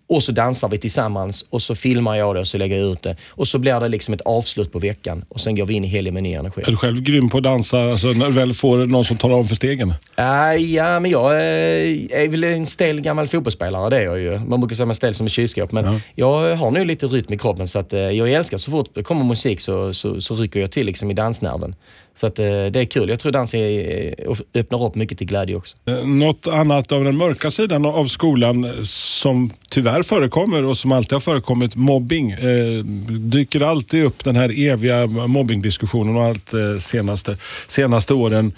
Och 0.09 0.23
så 0.23 0.33
dansar 0.33 0.69
vi 0.69 0.79
tillsammans 0.79 1.45
och 1.51 1.63
så 1.63 1.75
filmar 1.75 2.17
jag 2.17 2.35
det 2.35 2.41
och 2.41 2.47
så 2.47 2.59
lägger 2.59 2.79
jag 2.79 2.93
ut 2.93 3.03
det. 3.03 3.17
Och 3.29 3.49
så 3.49 3.59
blir 3.59 3.81
det 3.81 3.89
liksom 3.89 4.15
ett 4.15 4.21
avslut 4.21 4.73
på 4.73 4.79
veckan 4.79 5.25
och 5.29 5.41
sen 5.41 5.57
går 5.57 5.67
vi 5.67 5.75
in 5.75 5.85
i 5.85 5.89
helgen 5.89 6.15
med 6.15 6.23
ny 6.23 6.33
energi. 6.33 6.63
Är 6.67 6.71
du 6.71 6.77
själv 6.77 7.01
grym 7.01 7.29
på 7.29 7.37
att 7.37 7.43
dansa 7.43 7.79
alltså, 7.79 8.07
när 8.07 8.27
du 8.27 8.33
väl 8.33 8.53
får 8.53 8.87
någon 8.87 9.05
som 9.05 9.17
talar 9.17 9.37
om 9.37 9.45
för 9.45 9.55
stegen? 9.55 9.95
Ah, 10.15 10.53
ja, 10.53 11.01
men 11.01 11.11
jag 11.11 11.33
eh, 11.33 12.23
är 12.23 12.29
väl 12.29 12.45
en 12.45 12.67
stel 12.67 13.01
gammal 13.01 13.29
fotbollsspelare, 13.29 13.91
det 13.91 13.97
är 13.97 14.05
jag 14.05 14.19
ju. 14.19 14.39
Man 14.39 14.61
brukar 14.61 14.77
säga 14.77 14.85
att 14.85 14.89
man 14.89 14.91
är 14.91 14.95
stel 14.95 15.15
som 15.15 15.27
ett 15.27 15.33
kylskåp, 15.33 15.73
men 15.73 16.01
jag 16.15 16.57
har 16.57 16.71
nog 16.71 16.87
lite 16.87 17.07
rytm 17.07 17.33
i 17.33 17.39
kroppen 17.39 17.69
så 17.69 17.79
att 17.79 17.93
eh, 17.93 18.01
jag 18.01 18.33
älskar 18.33 18.59
så 18.59 18.71
fort 18.71 18.91
det 18.95 19.03
kommer 19.03 19.25
musik 19.25 19.61
så, 19.61 19.95
så, 19.95 20.21
så 20.21 20.35
rycker 20.35 20.61
jag 20.61 20.71
till 20.71 20.87
liksom 20.87 21.11
i 21.11 21.15
dansnerven. 21.15 21.75
Så 22.17 22.27
att 22.27 22.39
eh, 22.39 22.45
det 22.45 22.81
är 22.81 22.85
kul. 22.85 23.09
Jag 23.09 23.19
tror 23.19 23.33
dans 23.33 23.55
är, 23.55 24.15
eh, 24.29 24.37
öppnar 24.55 24.85
upp 24.85 24.95
mycket 24.95 25.19
till 25.19 25.27
glädje 25.27 25.57
också. 25.57 25.77
Eh, 25.87 26.07
något 26.07 26.47
annat 26.47 26.93
av 26.93 27.05
den 27.05 27.17
mörka 27.17 27.51
sidan 27.51 27.87
av 27.87 28.05
skolan 28.05 28.73
som 28.85 29.51
tyvärr 29.71 30.03
förekommer 30.03 30.65
och 30.65 30.79
som 30.79 30.93
alltid 30.93 31.13
har 31.13 31.21
förekommit, 31.21 31.77
mobbing. 31.77 32.31
Eh, 32.31 32.85
dyker 33.11 33.61
alltid 33.61 34.05
upp 34.05 34.25
den 34.25 34.37
här 34.37 34.69
eviga 34.69 35.07
mobbingdiskussionen 35.07 36.17
och 36.17 36.23
allt 36.23 36.55
eh, 36.55 36.79
senaste, 36.79 37.37
senaste 37.69 38.15
åren. 38.15 38.53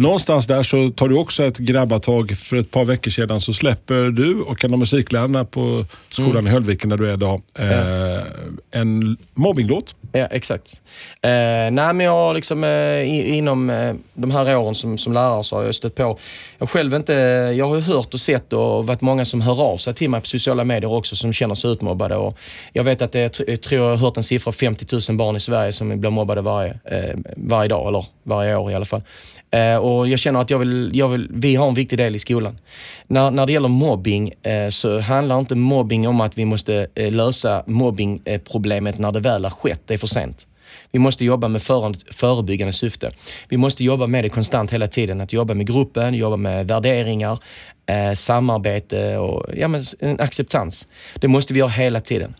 Någonstans 0.00 0.46
där 0.46 0.62
så 0.62 0.90
tar 0.90 1.08
du 1.08 1.18
också 1.18 1.44
ett 1.44 1.58
grabbatag. 1.58 2.36
För 2.36 2.56
ett 2.56 2.70
par 2.70 2.84
veckor 2.84 3.10
sedan 3.10 3.40
så 3.40 3.52
släpper 3.52 4.10
du 4.10 4.40
och 4.40 4.64
en 4.64 4.72
av 4.72 4.78
musiklärarna 4.78 5.44
på 5.44 5.84
skolan 6.10 6.46
i 6.46 6.50
Höllviken 6.50 6.90
där 6.90 6.96
du 6.96 7.08
är 7.08 7.14
idag 7.14 7.42
eh, 7.58 8.24
en 8.70 9.16
mobbinglåt. 9.34 9.94
Ja, 10.12 10.26
exakt. 10.30 10.80
Eh, 11.22 11.30
nej, 11.70 11.70
men 11.70 12.00
jag 12.00 12.12
har 12.12 12.34
liksom 12.34 12.64
eh, 12.64 13.36
inom 13.36 13.70
eh, 13.70 13.94
de 14.14 14.30
här 14.30 14.56
åren 14.56 14.74
som, 14.74 14.98
som 14.98 15.12
lärare 15.12 15.44
så 15.44 15.56
har 15.56 15.64
jag 15.64 15.74
stött 15.74 15.94
på, 15.94 16.18
jag 16.58 16.70
själv 16.70 16.94
inte, 16.94 17.12
jag 17.56 17.68
har 17.68 17.80
hört 17.80 18.14
och 18.14 18.20
sett 18.20 18.52
och 18.52 18.86
varit 18.86 19.00
många 19.00 19.24
som 19.24 19.40
hör 19.40 19.62
av 19.62 19.76
sig 19.76 19.94
till 19.94 20.10
mig 20.10 20.20
på 20.20 20.26
sociala 20.26 20.64
medier 20.64 20.92
också 20.92 21.16
som 21.16 21.32
känner 21.32 21.54
sig 21.54 21.70
utmobbade. 21.70 22.16
Och 22.16 22.38
jag 22.72 22.84
vet 22.84 23.02
att 23.02 23.12
det, 23.12 23.40
jag 23.46 23.60
tror 23.60 23.82
jag 23.82 23.90
har 23.90 23.96
hört 23.96 24.16
en 24.16 24.22
siffra 24.22 24.52
50 24.52 24.86
000 25.08 25.18
barn 25.18 25.36
i 25.36 25.40
Sverige 25.40 25.72
som 25.72 26.00
blir 26.00 26.10
mobbade 26.10 26.40
varje, 26.40 26.78
eh, 26.84 27.16
varje 27.36 27.68
dag, 27.68 27.88
eller 27.88 28.06
varje 28.22 28.56
år 28.56 28.70
i 28.70 28.74
alla 28.74 28.84
fall. 28.84 29.02
Eh, 29.50 29.76
och 29.76 30.08
jag 30.08 30.18
känner 30.18 30.40
att 30.40 30.50
jag 30.50 30.58
vill, 30.58 30.90
jag 30.94 31.08
vill, 31.08 31.28
vi 31.30 31.54
har 31.54 31.68
en 31.68 31.74
viktig 31.74 31.98
del 31.98 32.16
i 32.16 32.18
skolan. 32.18 32.58
När, 33.06 33.30
när 33.30 33.46
det 33.46 33.52
gäller 33.52 33.68
mobbing 33.68 34.32
eh, 34.42 34.68
så 34.68 35.00
handlar 35.00 35.38
inte 35.38 35.54
mobbing 35.54 36.08
om 36.08 36.20
att 36.20 36.38
vi 36.38 36.44
måste 36.44 36.86
eh, 36.94 37.12
lösa 37.12 37.64
mobbingproblemet 37.66 38.98
när 38.98 39.12
det 39.12 39.20
väl 39.20 39.44
har 39.44 39.50
skett. 39.50 39.80
Det 39.86 39.94
är 39.94 39.98
för 39.98 40.06
sent. 40.06 40.46
Vi 40.92 40.98
måste 40.98 41.24
jobba 41.24 41.48
med 41.48 41.62
förebyggande 42.10 42.72
syfte. 42.72 43.10
Vi 43.48 43.56
måste 43.56 43.84
jobba 43.84 44.06
med 44.06 44.24
det 44.24 44.28
konstant 44.28 44.70
hela 44.70 44.88
tiden. 44.88 45.20
Att 45.20 45.32
jobba 45.32 45.54
med 45.54 45.66
gruppen, 45.66 46.14
jobba 46.14 46.36
med 46.36 46.68
värderingar, 46.68 47.38
eh, 47.86 48.14
samarbete 48.14 49.16
och 49.16 49.46
ja, 49.56 49.68
men 49.68 49.82
en 49.98 50.20
acceptans. 50.20 50.88
Det 51.14 51.28
måste 51.28 51.54
vi 51.54 51.58
göra 51.58 51.68
hela 51.68 52.00
tiden. 52.00 52.34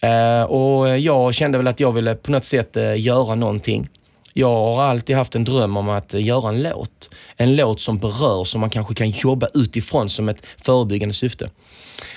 Eh, 0.00 0.42
och 0.42 0.98
jag 0.98 1.34
kände 1.34 1.58
väl 1.58 1.66
att 1.66 1.80
jag 1.80 1.92
ville 1.92 2.14
på 2.14 2.30
något 2.30 2.44
sätt 2.44 2.76
eh, 2.76 3.00
göra 3.00 3.34
någonting. 3.34 3.88
Jag 4.36 4.74
har 4.74 4.82
alltid 4.82 5.16
haft 5.16 5.34
en 5.34 5.44
dröm 5.44 5.76
om 5.76 5.88
att 5.88 6.14
eh, 6.14 6.26
göra 6.26 6.48
en 6.48 6.62
låt. 6.62 7.10
En 7.36 7.56
låt 7.56 7.80
som 7.80 7.98
berör, 7.98 8.44
som 8.44 8.60
man 8.60 8.70
kanske 8.70 8.94
kan 8.94 9.10
jobba 9.10 9.48
utifrån 9.54 10.08
som 10.08 10.28
ett 10.28 10.46
förebyggande 10.64 11.14
syfte. 11.14 11.50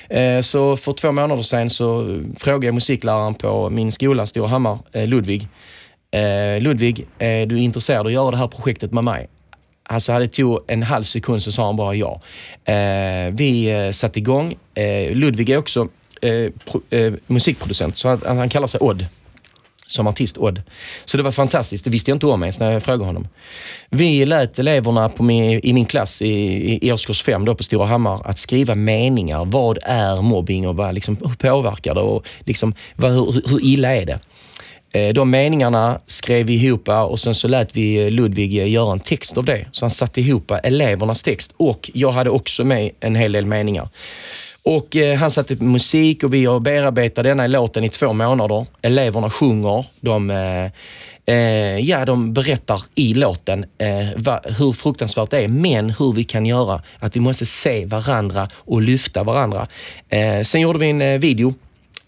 Eh, 0.09 0.41
så 0.41 0.77
för 0.77 0.93
två 0.93 1.11
månader 1.11 1.43
sedan 1.43 1.69
så 1.69 2.01
eh, 2.01 2.19
frågade 2.37 2.65
jag 2.65 2.73
musikläraren 2.73 3.33
på 3.33 3.69
min 3.69 3.91
skola, 3.91 4.27
Storhammar, 4.27 4.79
Ludvig. 5.05 5.47
Ludvig, 6.59 7.05
är 7.19 7.45
du 7.45 7.59
intresserad 7.59 7.99
av 7.99 8.05
att 8.05 8.11
göra 8.11 8.31
det 8.31 8.37
här 8.37 8.47
projektet 8.47 8.91
med 8.93 9.03
mig? 9.03 9.29
Alltså 9.83 10.11
hade 10.11 10.25
det 10.25 10.33
tog 10.33 10.63
en 10.67 10.83
halv 10.83 11.03
sekund 11.03 11.43
så 11.43 11.51
sa 11.51 11.65
han 11.65 11.75
bara 11.75 11.95
ja. 11.95 12.21
Eh, 12.65 13.33
vi 13.33 13.91
satte 13.93 14.19
igång. 14.19 14.55
Eh, 14.73 15.15
Ludvig 15.15 15.49
är 15.49 15.57
också 15.57 15.87
eh, 16.21 16.51
pro, 16.65 16.81
eh, 16.89 17.13
musikproducent, 17.27 17.97
så 17.97 18.09
han, 18.09 18.37
han 18.37 18.49
kallar 18.49 18.67
sig 18.67 18.79
Odd 18.79 19.05
som 19.87 20.07
artist 20.07 20.37
Odd. 20.37 20.61
Så 21.05 21.17
det 21.17 21.23
var 21.23 21.31
fantastiskt. 21.31 21.83
Det 21.83 21.89
visste 21.89 22.11
jag 22.11 22.15
inte 22.15 22.25
om 22.25 22.43
ens 22.43 22.59
när 22.59 22.71
jag 22.71 22.83
frågade 22.83 23.05
honom. 23.05 23.27
Vi 23.89 24.25
lät 24.25 24.59
eleverna 24.59 25.09
på 25.09 25.23
min, 25.23 25.59
i 25.63 25.73
min 25.73 25.85
klass 25.85 26.21
i, 26.21 26.27
i, 26.27 26.87
i 26.87 26.91
årskurs 26.91 27.23
5 27.23 27.45
då 27.45 27.55
på 27.55 27.63
Stora 27.63 27.85
Hammar 27.85 28.21
att 28.25 28.39
skriva 28.39 28.75
meningar. 28.75 29.45
Vad 29.45 29.77
är 29.81 30.21
mobbing 30.21 30.67
och 30.67 30.75
vad, 30.75 30.95
liksom, 30.95 31.17
hur 31.21 31.35
påverkar 31.49 31.95
det 31.95 32.01
och 32.01 32.27
liksom, 32.39 32.73
vad, 32.95 33.11
hur, 33.11 33.41
hur 33.49 33.65
illa 33.65 33.95
är 33.95 34.05
det? 34.05 34.19
Eh, 34.91 35.13
de 35.13 35.29
meningarna 35.29 35.99
skrev 36.05 36.45
vi 36.45 36.53
ihop 36.53 36.89
och 36.89 37.19
sen 37.19 37.35
så 37.35 37.47
lät 37.47 37.75
vi 37.75 38.05
eh, 38.05 38.11
Ludvig 38.11 38.59
eh, 38.59 38.71
göra 38.71 38.91
en 38.91 38.99
text 38.99 39.37
av 39.37 39.45
det. 39.45 39.65
Så 39.71 39.85
han 39.85 39.89
satte 39.89 40.21
ihop 40.21 40.51
elevernas 40.63 41.23
text 41.23 41.53
och 41.57 41.91
jag 41.93 42.11
hade 42.11 42.29
också 42.29 42.63
med 42.63 42.91
en 42.99 43.15
hel 43.15 43.31
del 43.31 43.45
meningar. 43.45 43.89
Och 44.69 44.95
eh, 44.95 45.17
han 45.17 45.31
satte 45.31 45.55
musik 45.55 46.23
och 46.23 46.33
vi 46.33 46.45
har 46.45 46.59
bearbetat 46.59 47.23
denna 47.23 47.47
låten 47.47 47.83
i 47.83 47.89
två 47.89 48.13
månader. 48.13 48.65
Eleverna 48.81 49.29
sjunger, 49.29 49.85
de, 50.01 50.29
eh, 50.29 50.65
eh, 51.35 51.79
ja, 51.79 52.05
de 52.05 52.33
berättar 52.33 52.81
i 52.95 53.13
låten 53.13 53.65
eh, 53.77 54.07
va, 54.15 54.41
hur 54.57 54.71
fruktansvärt 54.71 55.29
det 55.31 55.39
är, 55.39 55.47
men 55.47 55.89
hur 55.89 56.13
vi 56.13 56.23
kan 56.23 56.45
göra, 56.45 56.81
att 56.99 57.15
vi 57.15 57.19
måste 57.19 57.45
se 57.45 57.85
varandra 57.85 58.49
och 58.55 58.81
lyfta 58.81 59.23
varandra. 59.23 59.67
Eh, 60.09 60.43
sen 60.43 60.61
gjorde 60.61 60.79
vi 60.79 60.89
en 60.89 61.01
eh, 61.01 61.19
video 61.19 61.53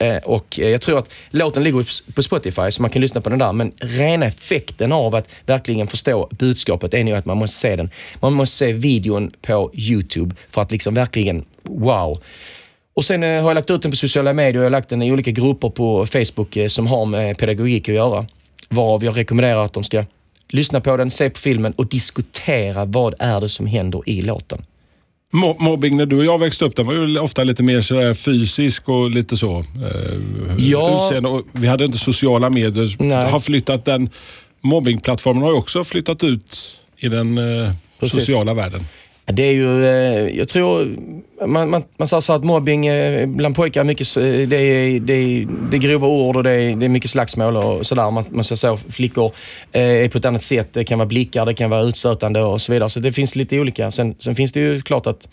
Eh, 0.02 0.18
Och 0.18 0.60
eh, 0.60 0.70
jag 0.70 0.82
tror 0.82 1.00
att 1.00 1.10
låten 1.30 1.64
ligger 1.64 1.80
på- 1.84 2.12
på 2.14 2.24
Spotify 2.24 2.72
så 2.72 2.82
man 2.82 2.92
kan 2.92 3.02
lyssna 3.02 3.22
på 3.22 3.30
den 3.30 3.40
där. 3.40 3.54
Men 3.54 3.72
rena 3.80 4.26
effekten 4.26 4.92
av 4.92 5.16
att 5.16 5.30
verkligen 5.46 5.88
förstå 5.88 6.28
budskapet 6.32 6.94
är 6.94 7.04
nog 7.04 7.14
att 7.14 7.26
man 7.26 7.38
måste 7.38 7.58
se 7.60 7.76
den. 7.76 7.90
Man 8.20 8.34
måste 8.34 8.58
se 8.58 8.74
videon 8.74 9.32
på 9.42 9.72
YouTube 9.74 10.36
för 10.52 10.62
att 10.62 10.72
liksom 10.72 10.94
verkligen 10.94 11.46
wow. 11.70 12.22
Och 12.94 13.06
sen 13.06 13.24
eh, 13.24 13.30
har 13.42 13.50
jag 13.50 13.56
lagt 13.56 13.70
ut 13.70 13.82
den 13.82 13.92
på 13.92 13.98
sociala 13.98 14.34
medier 14.34 14.58
och 14.58 14.64
jag 14.64 14.66
har 14.66 14.72
lagt 14.72 14.90
den 14.90 15.02
i 15.02 15.12
olika 15.12 15.32
grupper 15.32 15.70
på 15.70 16.06
Facebook 16.06 16.56
eh, 16.58 16.68
som 16.68 16.88
har 16.88 17.06
med 17.06 17.38
pedagogik 17.38 17.90
att 17.90 17.96
göra. 17.96 18.26
Varav 18.70 19.04
jag 19.06 19.18
rekommenderar 19.18 19.66
att 19.66 19.74
de 19.74 19.84
ska 19.84 20.06
lyssna 20.50 20.82
på 20.82 20.98
den, 20.98 21.12
se 21.12 21.30
på 21.30 21.40
filmen 21.40 21.74
och 21.74 21.88
diskutera 21.88 22.86
vad 22.86 23.14
är 23.20 23.42
det 23.42 23.50
som 23.50 23.66
händer 23.68 24.04
i 24.06 24.22
låten. 24.22 24.66
Mo- 25.34 25.56
Mobbing 25.60 25.98
när 25.98 26.06
du 26.06 26.18
och 26.18 26.26
jag 26.26 26.38
växte 26.40 26.66
upp, 26.66 26.76
den 26.76 26.86
var 26.86 26.94
ju 26.94 27.20
ofta 27.20 27.44
lite 27.44 27.64
mer 27.64 27.82
sådär 27.82 28.14
fysisk 28.14 28.90
och 28.90 29.10
lite 29.12 29.38
så. 29.38 29.58
Eh, 29.60 29.66
Ja. 30.58 31.06
utseende. 31.06 31.30
Och 31.30 31.42
vi 31.52 31.68
hade 31.68 31.86
inte 31.86 31.98
sociala 31.98 32.50
medier. 32.50 32.96
Nej. 33.00 33.32
Har 33.32 33.40
flyttat 33.40 33.86
den 33.86 34.10
mobbingplattformen 34.62 35.44
har 35.44 35.52
ju 35.52 35.58
också 35.58 35.84
flyttat 35.84 36.24
ut 36.24 36.58
i 36.98 37.08
den 37.08 37.38
eh, 37.38 38.08
sociala 38.08 38.54
världen. 38.54 38.86
Det 39.34 39.44
är 39.44 39.52
ju, 39.52 39.86
eh, 39.86 40.38
jag 40.38 40.48
tror, 40.48 40.98
man, 41.48 41.70
man, 41.70 41.84
man 41.98 42.08
säger 42.08 42.22
så 42.22 42.34
att 42.34 42.44
mobbing 42.44 42.88
eh, 42.88 43.28
bland 43.28 43.56
pojkar, 43.56 43.82
är 43.82 43.86
mycket, 43.86 44.16
det 44.16 44.56
är, 44.56 45.00
det, 45.00 45.14
är, 45.14 45.48
det 45.72 45.78
är 45.78 45.80
grova 45.80 46.08
ord 46.08 46.36
och 46.36 46.44
det 46.44 46.52
är, 46.52 46.76
det 46.76 46.86
är 46.86 46.90
mycket 46.90 47.12
slagsmål 47.12 47.58
och 47.58 47.86
sådär. 47.86 48.12
Man, 48.12 48.26
man 48.30 48.44
säger 48.44 48.56
så, 48.56 48.78
flickor 48.78 49.32
eh, 49.72 49.82
är 49.82 50.10
på 50.10 50.18
ett 50.18 50.26
annat 50.26 50.44
sätt. 50.44 50.70
Det 50.74 50.84
kan 50.84 51.00
vara 51.00 51.08
blickar, 51.08 51.46
det 51.46 51.54
kan 51.54 51.70
vara 51.70 51.82
utstötande 51.82 52.42
och 52.42 52.62
så 52.62 52.72
vidare. 52.72 52.90
Så 52.90 53.00
det 53.00 53.14
finns 53.14 53.36
lite 53.36 53.60
olika. 53.60 53.92
Sen, 53.92 54.16
sen 54.20 54.36
finns 54.36 54.52
det 54.52 54.60
ju 54.60 54.82
klart 54.82 55.08
att 55.08 55.28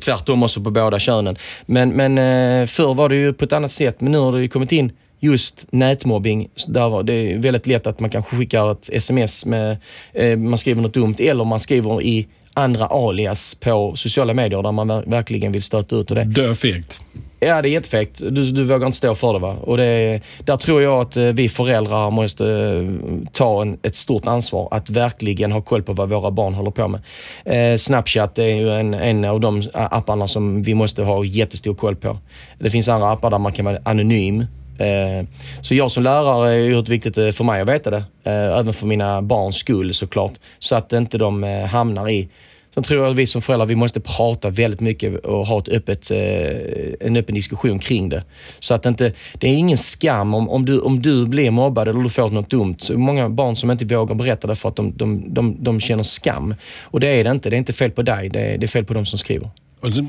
tvärtom 0.00 0.42
också 0.42 0.60
på 0.60 0.70
båda 0.70 0.98
könen. 0.98 1.36
Men, 1.66 1.90
men 1.90 2.66
förr 2.66 2.94
var 2.94 3.08
det 3.08 3.16
ju 3.16 3.32
på 3.32 3.44
ett 3.44 3.52
annat 3.52 3.72
sätt, 3.72 4.00
men 4.00 4.12
nu 4.12 4.18
har 4.18 4.32
det 4.32 4.40
ju 4.40 4.48
kommit 4.48 4.72
in 4.72 4.92
just 5.20 5.66
nätmobbing. 5.70 6.48
Där 6.68 6.88
var 6.88 7.02
det 7.02 7.12
är 7.12 7.38
väldigt 7.38 7.66
lätt 7.66 7.86
att 7.86 8.00
man 8.00 8.10
kanske 8.10 8.36
skickar 8.36 8.72
ett 8.72 8.88
sms 8.92 9.46
med, 9.46 9.76
eh, 10.12 10.38
man 10.38 10.58
skriver 10.58 10.82
något 10.82 10.94
dumt 10.94 11.14
eller 11.18 11.44
man 11.44 11.60
skriver 11.60 12.02
i 12.02 12.26
andra 12.58 12.86
alias 12.86 13.54
på 13.54 13.96
sociala 13.96 14.34
medier 14.34 14.62
där 14.62 14.72
man 14.72 14.90
ver- 14.90 15.10
verkligen 15.10 15.52
vill 15.52 15.62
stöta 15.62 15.96
ut. 15.96 16.10
Och 16.10 16.16
det. 16.16 16.24
Dö 16.24 16.54
fegt. 16.54 17.00
Ja, 17.40 17.62
det 17.62 17.68
är 17.68 17.70
jättefegt. 17.70 18.18
Du, 18.18 18.50
du 18.50 18.64
vågar 18.64 18.86
inte 18.86 18.98
stå 18.98 19.14
för 19.14 19.32
det. 19.32 19.38
Va? 19.38 19.56
Och 19.60 19.76
det, 19.76 20.20
där 20.38 20.56
tror 20.56 20.82
jag 20.82 21.00
att 21.00 21.16
eh, 21.16 21.24
vi 21.24 21.48
föräldrar 21.48 22.10
måste 22.10 22.44
eh, 22.46 23.28
ta 23.32 23.62
en, 23.62 23.78
ett 23.82 23.96
stort 23.96 24.26
ansvar 24.26 24.68
att 24.70 24.90
verkligen 24.90 25.52
ha 25.52 25.60
koll 25.60 25.82
på 25.82 25.92
vad 25.92 26.08
våra 26.08 26.30
barn 26.30 26.54
håller 26.54 26.70
på 26.70 26.88
med. 26.88 27.00
Eh, 27.44 27.76
Snapchat 27.76 28.38
är 28.38 28.46
ju 28.46 28.70
en, 28.70 28.94
en 28.94 29.24
av 29.24 29.40
de 29.40 29.62
apparna 29.72 30.28
som 30.28 30.62
vi 30.62 30.74
måste 30.74 31.02
ha 31.02 31.24
jättestor 31.24 31.74
koll 31.74 31.96
på. 31.96 32.18
Det 32.58 32.70
finns 32.70 32.88
andra 32.88 33.10
appar 33.10 33.30
där 33.30 33.38
man 33.38 33.52
kan 33.52 33.64
vara 33.64 33.78
anonym. 33.84 34.44
Eh, 34.78 35.26
så 35.62 35.74
jag 35.74 35.90
som 35.90 36.02
lärare 36.02 36.54
är 36.54 36.68
oerhört 36.68 36.88
viktigt 36.88 37.18
eh, 37.18 37.30
för 37.30 37.44
mig 37.44 37.60
att 37.60 37.68
veta 37.68 37.90
det. 37.90 38.04
Eh, 38.24 38.58
även 38.58 38.72
för 38.72 38.86
mina 38.86 39.22
barns 39.22 39.56
skull 39.56 39.94
såklart. 39.94 40.32
Så 40.58 40.76
att 40.76 40.92
inte 40.92 41.18
de 41.18 41.42
hamnar 41.70 42.08
i 42.08 42.28
Sen 42.74 42.82
tror 42.82 43.02
jag 43.02 43.10
att 43.10 43.16
vi 43.16 43.26
som 43.26 43.42
föräldrar 43.42 43.66
vi 43.66 43.74
måste 43.74 44.00
prata 44.00 44.50
väldigt 44.50 44.80
mycket 44.80 45.24
och 45.24 45.46
ha 45.46 45.58
ett 45.58 45.68
öppet, 45.68 46.10
en 47.00 47.16
öppen 47.16 47.34
diskussion 47.34 47.78
kring 47.78 48.08
det. 48.08 48.24
Så 48.58 48.74
att 48.74 48.86
inte, 48.86 49.12
det 49.38 49.48
är 49.48 49.54
ingen 49.54 49.78
skam 49.78 50.34
om, 50.34 50.48
om, 50.48 50.64
du, 50.64 50.80
om 50.80 51.02
du 51.02 51.26
blir 51.26 51.50
mobbad 51.50 51.88
eller 51.88 52.02
du 52.02 52.08
får 52.08 52.30
något 52.30 52.50
dumt. 52.50 52.76
Så 52.78 52.98
många 52.98 53.28
barn 53.28 53.56
som 53.56 53.70
inte 53.70 53.84
vågar 53.84 54.14
berätta 54.14 54.46
det 54.46 54.54
för 54.54 54.68
att 54.68 54.76
de, 54.76 54.92
de, 54.96 55.34
de, 55.34 55.56
de 55.64 55.80
känner 55.80 56.02
skam. 56.02 56.54
Och 56.82 57.00
det 57.00 57.08
är 57.08 57.24
det 57.24 57.30
inte. 57.30 57.50
Det 57.50 57.56
är 57.56 57.58
inte 57.58 57.72
fel 57.72 57.90
på 57.90 58.02
dig. 58.02 58.28
Det 58.28 58.40
är, 58.40 58.58
det 58.58 58.66
är 58.66 58.68
fel 58.68 58.84
på 58.84 58.94
de 58.94 59.06
som 59.06 59.18
skriver. 59.18 59.50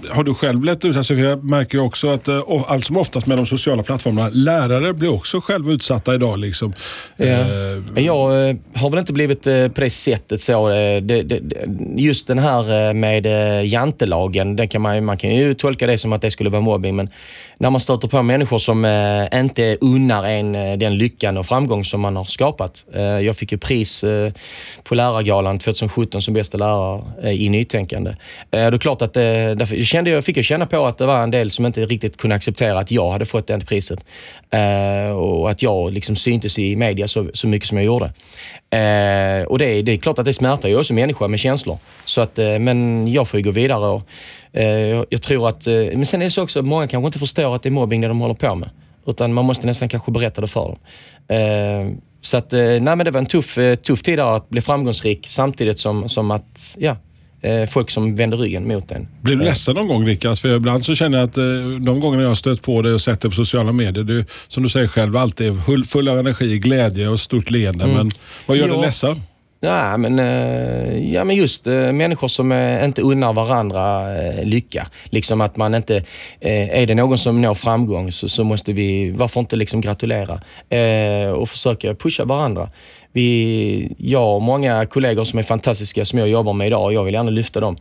Har 0.09 0.23
du 0.23 0.33
själv 0.33 0.59
blivit 0.59 0.85
utsatt? 0.85 1.07
För 1.07 1.15
jag 1.15 1.43
märker 1.43 1.77
ju 1.77 1.83
också 1.83 2.09
att 2.09 2.27
eh, 2.27 2.41
allt 2.67 2.85
som 2.85 2.97
oftast 2.97 3.27
med 3.27 3.37
de 3.37 3.45
sociala 3.45 3.83
plattformarna, 3.83 4.29
lärare 4.33 4.93
blir 4.93 5.13
också 5.13 5.41
själv 5.41 5.71
utsatta 5.71 6.13
idag. 6.15 6.39
Liksom. 6.39 6.73
Eh, 7.17 7.27
Men 7.93 8.03
Jag 8.03 8.49
eh, 8.49 8.55
har 8.75 8.89
väl 8.89 8.99
inte 8.99 9.13
blivit 9.13 9.47
eh, 9.47 9.67
på 9.67 9.81
det 9.81 9.89
sättet 9.89 10.41
så. 10.41 10.69
eh, 10.69 11.03
just 11.95 12.27
den 12.27 12.39
här 12.39 12.87
eh, 12.89 12.93
med 12.93 13.25
eh, 13.25 13.65
jantelagen, 13.67 14.55
den 14.55 14.67
kan 14.67 14.81
man, 14.81 15.05
man 15.05 15.17
kan 15.17 15.35
ju 15.35 15.53
tolka 15.53 15.87
det 15.87 15.97
som 15.97 16.13
att 16.13 16.21
det 16.21 16.31
skulle 16.31 16.49
vara 16.49 16.61
mobbing. 16.61 16.95
Men 16.95 17.09
när 17.57 17.69
man 17.69 17.81
stöter 17.81 18.07
på 18.07 18.21
människor 18.23 18.57
som 18.57 18.85
eh, 18.85 19.39
inte 19.39 19.77
unnar 19.81 20.23
en 20.23 20.55
eh, 20.55 20.77
den 20.77 20.97
lyckan 20.97 21.37
och 21.37 21.45
framgång 21.45 21.85
som 21.85 22.01
man 22.01 22.15
har 22.15 22.25
skapat. 22.25 22.85
Eh, 22.93 23.01
Jag 23.01 23.35
fick 23.37 23.51
ju 23.51 23.57
pris 23.57 24.03
eh, 24.03 24.31
på 24.83 24.95
Lärargalan 24.95 25.59
2017 25.59 26.21
som 26.21 26.33
bästa 26.33 26.57
lärare 26.57 27.01
eh, 27.23 27.29
i 27.41 27.49
nytänkande. 27.49 28.09
Eh, 28.11 28.15
Det 28.51 28.57
är 28.59 28.77
klart 28.77 29.01
att 29.01 29.13
det, 29.13 29.55
därför 29.59 29.75
jag 29.75 29.85
kände, 29.85 30.09
jag 30.09 30.25
fick 30.25 30.37
jag 30.37 30.45
känna 30.45 30.65
på 30.65 30.87
att 30.87 30.97
det 30.97 31.05
var 31.05 31.23
en 31.23 31.31
del 31.31 31.51
som 31.51 31.65
inte 31.65 31.85
riktigt 31.85 32.17
kunde 32.17 32.35
acceptera 32.35 32.79
att 32.79 32.91
jag 32.91 33.11
hade 33.11 33.25
fått 33.25 33.47
det 33.47 33.59
priset. 33.59 33.99
Eh, 34.49 35.11
och 35.17 35.49
att 35.51 35.61
jag 35.61 35.93
liksom 35.93 36.15
syntes 36.15 36.59
i 36.59 36.75
media 36.75 37.07
så, 37.07 37.27
så 37.33 37.47
mycket 37.47 37.67
som 37.67 37.77
jag 37.77 37.85
gjorde. 37.85 38.05
Eh, 38.69 39.43
och 39.47 39.57
det, 39.59 39.65
är- 39.65 39.83
det 39.83 39.91
är 39.91 39.97
klart 39.97 40.19
att 40.19 40.25
det 40.25 40.33
smärtar 40.33 40.69
ju 40.69 40.77
också 40.79 40.93
människor 40.93 41.27
med 41.27 41.39
känslor. 41.39 41.77
Så 42.05 42.21
att, 42.21 42.39
eh, 42.39 42.59
men 42.59 43.07
jag 43.11 43.27
får 43.27 43.39
ju 43.39 43.43
gå 43.43 43.51
vidare. 43.51 43.85
Och, 43.85 44.03
eh, 44.53 44.63
jag, 44.67 45.05
jag 45.09 45.21
tror 45.21 45.49
att, 45.49 45.67
eh, 45.67 45.73
men 45.73 46.05
sen 46.05 46.21
är 46.21 46.25
det 46.25 46.31
så 46.31 46.43
också 46.43 46.59
att 46.59 46.65
många 46.65 46.87
kanske 46.87 47.05
inte 47.05 47.19
förstår 47.19 47.55
att 47.55 47.63
det 47.63 47.69
är 47.69 47.71
mobbing 47.71 48.01
det 48.01 48.07
de 48.07 48.19
håller 48.19 48.33
på 48.33 48.55
med. 48.55 48.69
Utan 49.07 49.33
man 49.33 49.45
måste 49.45 49.65
nästan 49.67 49.89
kanske 49.89 50.11
berätta 50.11 50.41
det 50.41 50.47
för 50.47 50.61
dem. 50.61 50.77
Eh, 51.37 51.93
så 52.21 52.37
att, 52.37 52.53
eh, 52.53 52.59
nej 52.59 52.79
men 52.79 52.97
det 52.99 53.11
var 53.11 53.19
en 53.19 53.25
tuff, 53.25 53.57
eh, 53.57 53.75
tuff 53.75 54.01
tid 54.01 54.17
där 54.19 54.35
att 54.35 54.49
bli 54.49 54.61
framgångsrik 54.61 55.27
samtidigt 55.27 55.79
som, 55.79 56.09
som 56.09 56.31
att, 56.31 56.75
ja, 56.77 56.95
folk 57.69 57.89
som 57.89 58.15
vänder 58.15 58.37
ryggen 58.37 58.67
mot 58.67 58.91
en. 58.91 59.07
Blir 59.21 59.35
du 59.35 59.43
ledsen 59.43 59.75
någon 59.75 59.87
gång 59.87 60.05
Rickard? 60.07 60.37
För 60.39 60.55
ibland 60.55 60.85
så 60.85 60.95
känner 60.95 61.17
jag 61.17 61.29
att 61.29 61.37
eh, 61.37 61.43
de 61.85 61.99
gångerna 61.99 62.23
jag 62.23 62.29
har 62.29 62.35
stött 62.35 62.61
på 62.61 62.81
dig 62.81 62.93
och 62.93 63.01
sett 63.01 63.21
dig 63.21 63.31
på 63.31 63.35
sociala 63.35 63.71
medier, 63.71 64.03
du 64.03 64.25
som 64.47 64.63
du 64.63 64.69
säger 64.69 64.87
själv 64.87 65.17
alltid 65.17 65.53
full, 65.87 66.07
av 66.07 66.17
energi, 66.19 66.57
glädje 66.59 67.07
och 67.07 67.19
stort 67.19 67.49
leende. 67.49 67.87
Men 67.87 68.11
vad 68.45 68.57
gör 68.57 68.67
dig 68.67 68.75
Ja. 68.75 68.81
ledsen? 68.81 69.21
Ja, 69.61 69.97
men, 69.97 70.19
eh, 70.19 71.13
ja, 71.13 71.23
men 71.23 71.35
just 71.35 71.67
eh, 71.67 71.91
människor 71.91 72.27
som 72.27 72.51
eh, 72.51 72.85
inte 72.85 73.01
unnar 73.01 73.33
varandra 73.33 74.07
lycka. 74.43 74.87
Liksom 75.03 75.41
att 75.41 75.57
man 75.57 75.75
inte, 75.75 76.03
är 76.39 76.87
det 76.87 76.95
någon 76.95 77.17
som 77.17 77.41
når 77.41 77.53
framgång 77.53 78.11
så, 78.11 78.29
så 78.29 78.43
måste 78.43 78.73
vi, 78.73 79.11
varför 79.11 79.39
inte 79.39 79.55
liksom 79.55 79.81
gratulera 79.81 80.41
och 81.35 81.49
försöka 81.49 81.95
pusha 81.95 82.25
varandra. 82.25 82.69
Vi, 83.11 83.95
jag 83.97 84.35
och 84.35 84.41
många 84.41 84.85
kollegor 84.85 85.23
som 85.23 85.39
är 85.39 85.43
fantastiska 85.43 86.05
som 86.05 86.19
jag 86.19 86.27
jobbar 86.29 86.53
med 86.53 86.67
idag, 86.67 86.83
och 86.83 86.93
jag 86.93 87.03
vill 87.03 87.13
gärna 87.13 87.29
lyfta 87.31 87.59
dem. 87.59 87.77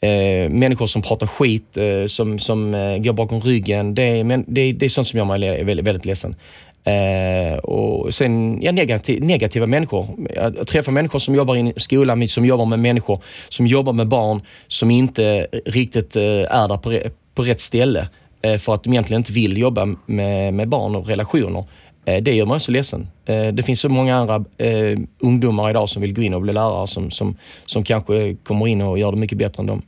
Eh, 0.00 0.50
människor 0.50 0.86
som 0.86 1.02
pratar 1.02 1.26
skit, 1.26 1.76
eh, 1.76 2.06
som, 2.06 2.38
som 2.38 2.74
eh, 2.74 2.98
går 2.98 3.12
bakom 3.12 3.40
ryggen. 3.40 3.94
Det 3.94 4.02
är, 4.02 4.24
men, 4.24 4.44
det, 4.48 4.60
är- 4.60 4.72
det 4.72 4.84
är 4.84 4.90
sånt 4.90 5.06
som 5.06 5.18
gör 5.18 5.24
mig 5.38 5.64
väldigt, 5.64 5.86
väldigt 5.86 6.04
ledsen. 6.06 6.36
Eh, 6.88 7.58
och 7.58 8.14
sen 8.14 8.62
ja, 8.62 8.72
negativ, 8.72 9.24
negativa 9.24 9.66
människor. 9.66 10.08
Att, 10.36 10.66
träffa 10.66 10.90
människor 10.90 11.18
som 11.18 11.34
jobbar 11.34 11.56
i 11.56 11.72
skolan, 11.76 12.28
som 12.28 12.46
jobbar 12.46 12.66
med 12.66 12.78
människor, 12.78 13.22
som 13.48 13.66
jobbar 13.66 13.92
med 13.92 14.08
barn 14.08 14.42
som 14.66 14.90
inte 14.90 15.46
riktigt 15.66 16.16
eh, 16.16 16.22
är 16.22 16.68
där 16.68 16.76
på, 16.76 17.00
på 17.34 17.42
rätt 17.42 17.60
ställe. 17.60 18.08
Eh, 18.42 18.58
för 18.58 18.74
att 18.74 18.84
de 18.84 18.92
egentligen 18.92 19.20
inte 19.20 19.32
vill 19.32 19.58
jobba 19.58 19.96
med, 20.06 20.54
med 20.54 20.68
barn 20.68 20.94
och 20.94 21.06
relationer. 21.06 21.64
Eh, 22.04 22.22
det 22.22 22.34
gör 22.34 22.46
mig 22.46 22.60
så 22.60 22.72
ledsen. 22.72 23.08
Eh, 23.26 23.46
det 23.46 23.62
finns 23.62 23.80
så 23.80 23.88
många 23.88 24.16
andra 24.16 24.44
eh, 24.58 24.98
ungdomar 25.18 25.70
idag 25.70 25.88
som 25.88 26.02
vill 26.02 26.14
gå 26.14 26.22
in 26.22 26.34
och 26.34 26.42
bli 26.42 26.52
lärare 26.52 26.86
som, 26.86 27.10
som, 27.10 27.36
som 27.66 27.84
kanske 27.84 28.34
kommer 28.34 28.68
in 28.68 28.82
och 28.82 28.98
gör 28.98 29.12
det 29.12 29.18
mycket 29.18 29.38
bättre 29.38 29.60
än 29.60 29.66
dem. 29.66 29.82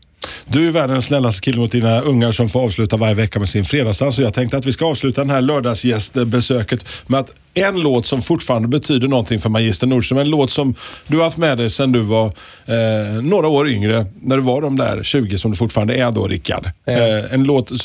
Du 0.45 0.69
är 0.69 0.73
världens 0.73 1.05
snällaste 1.05 1.41
kille 1.41 1.59
mot 1.59 1.73
dina 1.73 2.01
ungar 2.01 2.33
som 2.33 2.49
får 2.49 2.61
avsluta 2.61 2.97
varje 2.97 3.15
vecka 3.15 3.39
med 3.39 3.49
sin 3.49 3.65
fredagsdans. 3.65 4.17
Så 4.17 4.23
jag 4.23 4.35
tänkte 4.35 4.57
att 4.57 4.67
vi 4.67 4.73
ska 4.73 4.87
avsluta 4.87 5.21
den 5.21 5.31
här 5.31 5.41
lördagsgästbesöket 5.41 6.85
med 7.07 7.21
att 7.21 7.31
en 7.55 7.81
låt 7.81 8.07
som 8.07 8.23
fortfarande 8.23 8.69
betyder 8.69 9.09
någonting 9.09 9.41
för 9.41 9.49
Magister 9.49 9.87
Nordström. 9.87 10.19
En 10.19 10.31
låt 10.31 10.51
som 10.51 10.75
du 11.07 11.17
har 11.17 11.25
haft 11.25 11.37
med 11.37 11.59
dig 11.59 11.71
sedan 11.71 11.93
du 11.93 12.01
var 12.01 12.27
eh, 12.67 13.23
några 13.23 13.49
år 13.49 13.69
yngre. 13.69 14.07
När 14.21 14.37
du 14.37 14.43
var 14.43 14.63
de 14.63 14.77
där 14.77 15.03
20 15.03 15.39
som 15.39 15.51
du 15.51 15.57
fortfarande 15.57 15.95
är 15.95 16.11
då, 16.11 16.27
Rickard. 16.27 16.67
Eh, 16.85 17.35
en 17.35 17.45
låt, 17.45 17.71
eh, 17.71 17.77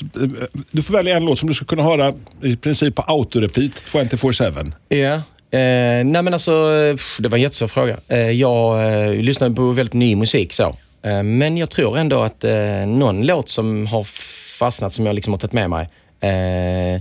du 0.72 0.82
får 0.82 0.94
välja 0.94 1.16
en 1.16 1.26
låt 1.26 1.40
som 1.40 1.48
du 1.48 1.54
ska 1.54 1.66
kunna 1.66 1.84
höra 1.84 2.14
i 2.44 2.56
princip 2.56 2.96
på 2.96 3.02
autorepeat 3.02 3.86
24-7. 3.92 4.72
Ja. 4.90 5.22
Eh, 5.52 6.06
nej 6.06 6.22
men 6.22 6.34
alltså, 6.34 6.52
det 7.20 7.30
var 7.30 7.38
en 7.38 7.42
jättesvår 7.42 7.68
fråga. 7.68 7.98
Eh, 8.08 8.32
jag 8.32 8.94
eh, 8.94 9.14
lyssnar 9.14 9.50
på 9.50 9.72
väldigt 9.72 9.94
ny 9.94 10.16
musik 10.16 10.54
så. 10.54 10.76
Eh, 11.06 11.24
men 11.24 11.58
jag 11.58 11.70
tror 11.70 11.98
ändå 11.98 12.22
att 12.24 12.44
eh, 12.44 12.54
någon 12.88 13.26
låt 13.26 13.50
som 13.50 13.88
har 13.88 14.04
fastnat 14.60 14.94
som 14.94 15.06
jag 15.06 15.16
liksom 15.16 15.34
har 15.34 15.38
tagit 15.40 15.54
med 15.54 15.70
mig. 15.70 15.90
Eh, 16.20 16.96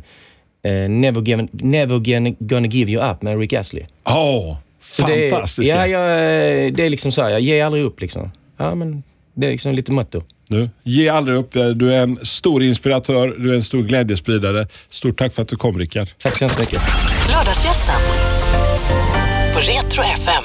eh, 0.72 0.88
Never, 0.88 1.20
given, 1.20 1.48
Never 1.52 1.98
gonna, 1.98 2.30
gonna 2.38 2.66
give 2.66 2.90
you 2.92 3.10
up 3.10 3.22
med 3.22 3.38
Rick 3.38 3.52
Astley. 3.52 3.84
Åh, 4.04 4.56
Så 4.82 5.06
det, 5.06 5.26
är- 5.26 5.30
fantastiskt. 5.30 5.68
ja, 5.70 5.86
jag, 5.86 6.02
eh, 6.10 6.72
det 6.72 6.84
är 6.86 6.90
liksom 6.90 7.12
så 7.12 7.22
här, 7.22 7.30
jag 7.30 7.40
ger 7.40 7.64
aldrig 7.64 7.84
upp 7.84 8.00
liksom. 8.00 8.30
Ja, 8.56 8.74
men 8.74 9.02
det 9.34 9.46
är 9.46 9.50
liksom 9.50 9.74
lite 9.74 9.92
motto. 9.92 10.22
Du, 10.48 10.68
ge 10.82 11.08
aldrig 11.08 11.36
upp. 11.36 11.52
Du 11.74 11.92
är 11.92 12.02
en 12.02 12.18
stor 12.26 12.62
inspiratör, 12.62 13.34
du 13.38 13.50
är 13.50 13.54
en 13.56 13.64
stor 13.64 13.82
glädjespridare. 13.82 14.66
Stort 14.90 15.18
tack 15.18 15.32
för 15.32 15.42
att 15.42 15.48
du 15.48 15.56
kom, 15.56 15.78
Rickard. 15.78 16.08
Tack 16.18 16.36
så 16.38 16.44
hemskt 16.44 16.60
mycket. 16.60 16.80
Lördagsgästen 17.30 17.94
på 19.54 19.58
Retro 19.60 20.02
FM. 20.02 20.44